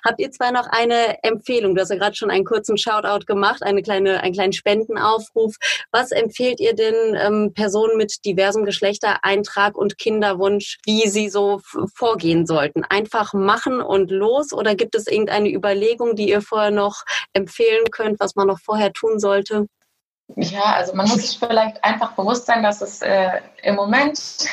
Habt 0.05 0.19
ihr 0.19 0.31
zwei 0.31 0.51
noch 0.51 0.67
eine 0.67 1.23
Empfehlung? 1.23 1.75
Du 1.75 1.81
hast 1.81 1.89
ja 1.89 1.97
gerade 1.97 2.15
schon 2.15 2.31
einen 2.31 2.45
kurzen 2.45 2.77
Shoutout 2.77 3.25
gemacht, 3.25 3.63
eine 3.63 3.81
kleine, 3.81 4.21
einen 4.21 4.33
kleinen 4.33 4.53
Spendenaufruf. 4.53 5.55
Was 5.91 6.12
empfehlt 6.12 6.59
ihr 6.59 6.75
denn 6.75 7.15
ähm, 7.15 7.53
Personen 7.53 7.97
mit 7.97 8.25
diversem 8.25 8.65
Geschlechtereintrag 8.65 9.77
und 9.77 9.97
Kinderwunsch, 9.97 10.77
wie 10.86 11.07
sie 11.07 11.29
so 11.29 11.62
vorgehen 11.95 12.45
sollten? 12.45 12.83
Einfach 12.83 13.33
machen 13.33 13.81
und 13.81 14.12
los 14.12 14.53
oder 14.53 14.75
gibt 14.75 14.95
es 14.95 15.07
irgendeine 15.07 15.49
Überlegung, 15.49 16.15
die 16.15 16.29
ihr 16.29 16.41
vorher 16.41 16.71
noch 16.71 17.03
empfehlen 17.33 17.86
könnt, 17.91 18.19
was 18.19 18.36
man 18.36 18.47
noch 18.47 18.59
vorher 18.59 18.93
tun 18.93 19.19
sollte? 19.19 19.67
Ja, 20.36 20.73
also 20.73 20.95
man 20.95 21.07
muss 21.07 21.21
sich 21.21 21.38
vielleicht 21.38 21.83
einfach 21.83 22.13
bewusst 22.13 22.45
sein, 22.45 22.63
dass 22.63 22.81
es 22.81 23.01
äh, 23.01 23.41
im 23.62 23.75
Moment 23.75 24.47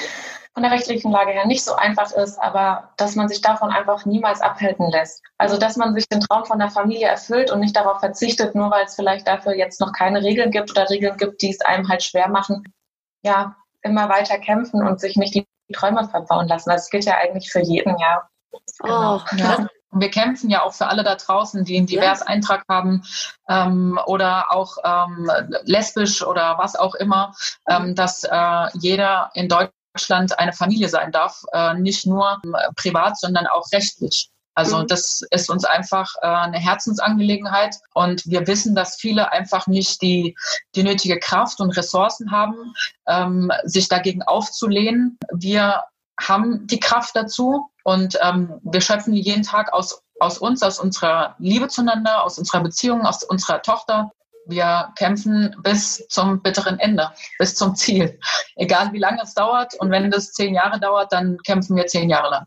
von 0.55 0.63
der 0.65 0.73
rechtlichen 0.73 1.13
Lage 1.13 1.31
her 1.31 1.47
nicht 1.47 1.65
so 1.65 1.75
einfach 1.75 2.11
ist, 2.13 2.39
aber 2.39 2.91
dass 2.97 3.15
man 3.15 3.29
sich 3.29 3.41
davon 3.41 3.71
einfach 3.71 4.05
niemals 4.05 4.41
abhalten 4.41 4.91
lässt. 4.91 5.23
Also 5.39 5.59
dass 5.59 5.77
man 5.77 5.95
sich 5.95 6.09
den 6.09 6.21
Traum 6.21 6.45
von 6.45 6.59
der 6.59 6.71
Familie 6.71 7.07
erfüllt 7.07 7.51
und 7.51 7.61
nicht 7.61 7.77
darauf 7.77 8.01
verzichtet, 8.01 8.55
nur 8.55 8.71
weil 8.71 8.85
es 8.85 8.97
vielleicht 8.97 9.29
dafür 9.29 9.55
jetzt 9.55 9.81
noch 9.81 9.93
keine 9.93 10.23
Regeln 10.23 10.51
gibt 10.51 10.71
oder 10.71 10.91
Regeln 10.91 11.17
gibt, 11.17 11.43
die 11.43 11.51
es 11.51 11.61
einem 11.61 11.89
halt 11.89 12.03
schwer 12.03 12.29
machen. 12.29 12.65
Ja, 13.23 13.57
immer 13.83 14.09
weiter 14.09 14.39
kämpfen 14.39 14.87
und 14.87 15.01
sich 15.01 15.17
nicht 15.17 15.35
die 15.35 15.47
Träume 15.73 16.09
verbauen 16.09 16.49
lassen. 16.49 16.71
Das 16.71 16.91
gilt 16.91 17.05
ja 17.05 17.17
eigentlich 17.17 17.51
für 17.53 17.61
jeden, 17.61 17.97
ja. 17.99 18.29
Genau. 18.83 19.17
Oh, 19.17 19.21
ja. 19.37 19.67
Und 19.93 20.01
wir 20.01 20.11
kämpfen 20.11 20.51
ja 20.51 20.63
auch 20.63 20.73
für 20.73 20.87
alle 20.87 21.03
da 21.03 21.17
draußen, 21.17 21.65
die 21.65 21.77
einen 21.77 21.87
divers 21.87 22.23
Eintrag 22.23 22.65
haben 22.69 23.03
ähm, 23.49 23.99
oder 24.07 24.53
auch 24.53 24.77
ähm, 24.85 25.31
lesbisch 25.65 26.25
oder 26.25 26.59
was 26.59 26.77
auch 26.77 26.95
immer, 26.95 27.35
ähm, 27.69 27.97
dass 27.97 28.23
äh, 28.23 28.69
jeder 28.75 29.31
in 29.35 29.49
Deutschland 29.49 29.75
Deutschland 29.95 30.39
eine 30.39 30.53
Familie 30.53 30.89
sein 30.89 31.13
darf, 31.13 31.43
äh, 31.53 31.75
nicht 31.75 32.07
nur 32.07 32.41
äh, 32.45 32.73
privat, 32.77 33.19
sondern 33.19 33.47
auch 33.47 33.71
rechtlich. 33.73 34.31
Also 34.55 34.79
mhm. 34.79 34.87
das 34.89 35.23
ist 35.31 35.49
uns 35.49 35.65
einfach 35.65 36.13
äh, 36.23 36.27
eine 36.27 36.59
Herzensangelegenheit 36.59 37.77
und 37.95 38.27
wir 38.27 38.47
wissen, 38.47 38.75
dass 38.75 38.97
viele 38.97 39.33
einfach 39.33 39.67
nicht 39.67 40.03
die, 40.03 40.37
die 40.75 40.83
nötige 40.83 41.19
Kraft 41.19 41.61
und 41.61 41.77
Ressourcen 41.77 42.31
haben, 42.31 42.75
ähm, 43.07 43.51
sich 43.65 43.89
dagegen 43.89 44.23
aufzulehnen. 44.23 45.19
Wir 45.33 45.85
haben 46.21 46.67
die 46.67 46.81
Kraft 46.81 47.17
dazu 47.17 47.71
und 47.85 48.19
ähm, 48.23 48.61
wir 48.63 48.81
schöpfen 48.81 49.15
jeden 49.15 49.43
Tag 49.43 49.73
aus, 49.73 50.03
aus 50.19 50.39
uns, 50.39 50.63
aus 50.63 50.79
unserer 50.79 51.37
Liebe 51.39 51.69
zueinander, 51.69 52.25
aus 52.25 52.39
unserer 52.39 52.63
Beziehung, 52.63 53.07
aus 53.07 53.23
unserer 53.23 53.63
Tochter 53.63 54.11
wir 54.47 54.93
kämpfen 54.97 55.55
bis 55.63 56.07
zum 56.09 56.43
bitteren 56.43 56.79
Ende, 56.79 57.11
bis 57.39 57.55
zum 57.55 57.75
Ziel. 57.75 58.19
Egal 58.57 58.93
wie 58.93 58.99
lange 58.99 59.23
es 59.23 59.35
dauert. 59.35 59.75
Und 59.79 59.91
wenn 59.91 60.11
das 60.11 60.33
zehn 60.33 60.55
Jahre 60.55 60.81
dauert, 60.81 61.13
dann 61.13 61.39
kämpfen 61.45 61.77
wir 61.77 61.87
zehn 61.87 62.11
Jahre 62.11 62.31
lang. 62.31 62.47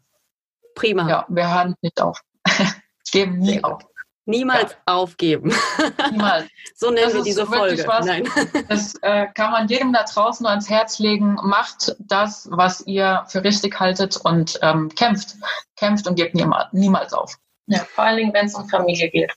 Prima. 0.75 1.07
Ja, 1.07 1.25
wir 1.29 1.53
hören 1.53 1.75
nicht 1.81 2.01
auf. 2.01 2.19
Geben 3.11 3.39
nie 3.39 3.63
auf. 3.63 3.83
Niemals 4.25 4.71
ja. 4.71 4.77
aufgeben. 4.85 5.53
Niemals. 6.11 6.47
so 6.75 6.89
nennen 6.89 7.07
das 7.07 7.15
wir 7.15 7.23
diese 7.23 7.45
Folge. 7.45 7.85
Was, 7.85 8.05
Nein. 8.05 8.27
Das 8.69 8.95
äh, 9.01 9.27
kann 9.33 9.51
man 9.51 9.67
jedem 9.67 9.91
da 9.91 10.03
draußen 10.03 10.43
nur 10.43 10.49
ans 10.49 10.69
Herz 10.69 10.99
legen. 10.99 11.35
Macht 11.43 11.95
das, 11.99 12.47
was 12.49 12.85
ihr 12.87 13.25
für 13.27 13.43
richtig 13.43 13.79
haltet 13.79 14.17
und 14.17 14.59
ähm, 14.61 14.89
kämpft. 14.95 15.35
Kämpft 15.75 16.07
und 16.07 16.15
gebt 16.15 16.35
niemals, 16.35 16.71
niemals 16.71 17.13
auf. 17.13 17.35
Ja, 17.67 17.79
vor 17.79 18.05
allen 18.05 18.17
Dingen, 18.17 18.33
wenn 18.33 18.45
es 18.45 18.55
um 18.55 18.67
Familie 18.67 19.09
geht. 19.09 19.33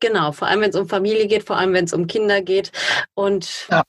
Genau, 0.00 0.32
vor 0.32 0.48
allem 0.48 0.60
wenn 0.60 0.70
es 0.70 0.76
um 0.76 0.88
Familie 0.88 1.26
geht, 1.26 1.44
vor 1.44 1.56
allem 1.56 1.72
wenn 1.72 1.84
es 1.84 1.92
um 1.92 2.06
Kinder 2.06 2.42
geht. 2.42 2.72
Und 3.14 3.68
ja, 3.70 3.82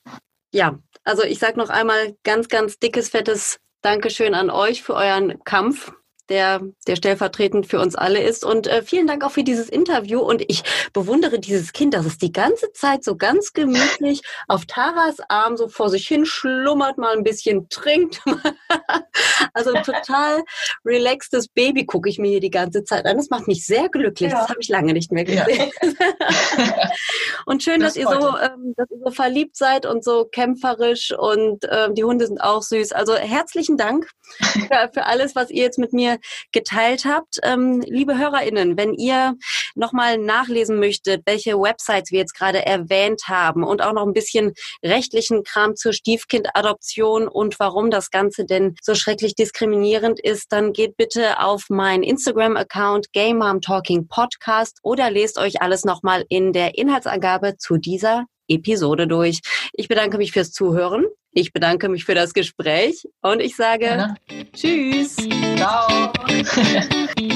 ja 0.52 0.78
also 1.04 1.22
ich 1.22 1.38
sage 1.38 1.58
noch 1.58 1.70
einmal 1.70 2.16
ganz, 2.22 2.48
ganz 2.48 2.78
dickes, 2.78 3.10
fettes 3.10 3.58
Dankeschön 3.82 4.34
an 4.34 4.50
euch 4.50 4.82
für 4.82 4.94
euren 4.94 5.42
Kampf 5.44 5.92
der, 6.28 6.60
der 6.86 6.96
stellvertretend 6.96 7.66
für 7.66 7.80
uns 7.80 7.94
alle 7.94 8.22
ist. 8.22 8.44
Und 8.44 8.66
äh, 8.66 8.82
vielen 8.82 9.06
Dank 9.06 9.24
auch 9.24 9.30
für 9.30 9.44
dieses 9.44 9.68
Interview. 9.68 10.20
Und 10.20 10.42
ich 10.48 10.62
bewundere 10.92 11.38
dieses 11.38 11.72
Kind, 11.72 11.94
dass 11.94 12.06
es 12.06 12.18
die 12.18 12.32
ganze 12.32 12.72
Zeit 12.72 13.04
so 13.04 13.16
ganz 13.16 13.52
gemütlich 13.52 14.22
auf 14.48 14.66
Taras 14.66 15.16
Arm 15.28 15.56
so 15.56 15.68
vor 15.68 15.90
sich 15.90 16.06
hin 16.06 16.26
schlummert, 16.26 16.98
mal 16.98 17.16
ein 17.16 17.24
bisschen 17.24 17.68
trinkt. 17.68 18.20
also 19.54 19.72
total 19.72 20.42
relaxtes 20.84 21.48
Baby 21.48 21.86
gucke 21.86 22.08
ich 22.08 22.18
mir 22.18 22.30
hier 22.30 22.40
die 22.40 22.50
ganze 22.50 22.84
Zeit 22.84 23.06
an. 23.06 23.16
Das 23.16 23.30
macht 23.30 23.48
mich 23.48 23.64
sehr 23.64 23.88
glücklich. 23.88 24.32
Ja. 24.32 24.40
Das 24.40 24.48
habe 24.48 24.60
ich 24.60 24.68
lange 24.68 24.92
nicht 24.92 25.12
mehr 25.12 25.24
gesehen. 25.24 25.70
Ja. 25.82 26.90
und 27.46 27.62
schön, 27.62 27.80
das 27.80 27.94
dass, 27.94 28.02
ihr 28.02 28.08
so, 28.08 28.36
ähm, 28.38 28.74
dass 28.76 28.90
ihr 28.90 28.98
so 29.04 29.10
verliebt 29.10 29.56
seid 29.56 29.86
und 29.86 30.04
so 30.04 30.24
kämpferisch. 30.24 31.12
Und 31.16 31.66
ähm, 31.70 31.94
die 31.94 32.04
Hunde 32.04 32.26
sind 32.26 32.40
auch 32.40 32.62
süß. 32.62 32.92
Also 32.92 33.14
herzlichen 33.14 33.76
Dank 33.76 34.10
für, 34.40 34.90
für 34.92 35.06
alles, 35.06 35.34
was 35.34 35.50
ihr 35.50 35.62
jetzt 35.62 35.78
mit 35.78 35.92
mir 35.92 36.15
geteilt 36.52 37.04
habt. 37.04 37.38
Ähm, 37.42 37.80
liebe 37.86 38.18
HörerInnen, 38.18 38.76
wenn 38.76 38.94
ihr 38.94 39.34
nochmal 39.74 40.18
nachlesen 40.18 40.78
möchtet, 40.78 41.22
welche 41.26 41.58
Websites 41.58 42.10
wir 42.10 42.20
jetzt 42.20 42.34
gerade 42.34 42.64
erwähnt 42.64 43.22
haben 43.28 43.62
und 43.62 43.82
auch 43.82 43.92
noch 43.92 44.06
ein 44.06 44.12
bisschen 44.12 44.52
rechtlichen 44.84 45.42
Kram 45.44 45.76
zur 45.76 45.92
Stiefkindadoption 45.92 47.28
und 47.28 47.58
warum 47.60 47.90
das 47.90 48.10
Ganze 48.10 48.44
denn 48.44 48.74
so 48.82 48.94
schrecklich 48.94 49.34
diskriminierend 49.34 50.20
ist, 50.20 50.52
dann 50.52 50.72
geht 50.72 50.96
bitte 50.96 51.40
auf 51.40 51.64
mein 51.68 52.02
Instagram-Account 52.02 53.12
Game 53.12 53.38
Mom 53.38 53.60
Talking 53.60 54.08
Podcast 54.08 54.78
oder 54.82 55.10
lest 55.10 55.38
euch 55.38 55.60
alles 55.60 55.84
nochmal 55.84 56.24
in 56.28 56.52
der 56.52 56.78
Inhaltsangabe 56.78 57.56
zu 57.58 57.76
dieser 57.76 58.24
Episode 58.48 59.06
durch. 59.06 59.40
Ich 59.72 59.88
bedanke 59.88 60.18
mich 60.18 60.32
fürs 60.32 60.52
Zuhören. 60.52 61.06
Ich 61.38 61.52
bedanke 61.52 61.90
mich 61.90 62.06
für 62.06 62.14
das 62.14 62.32
Gespräch 62.32 63.06
und 63.20 63.40
ich 63.40 63.56
sage 63.56 63.84
ja. 63.84 64.14
Tschüss. 64.54 65.16
Ciao. 65.58 66.10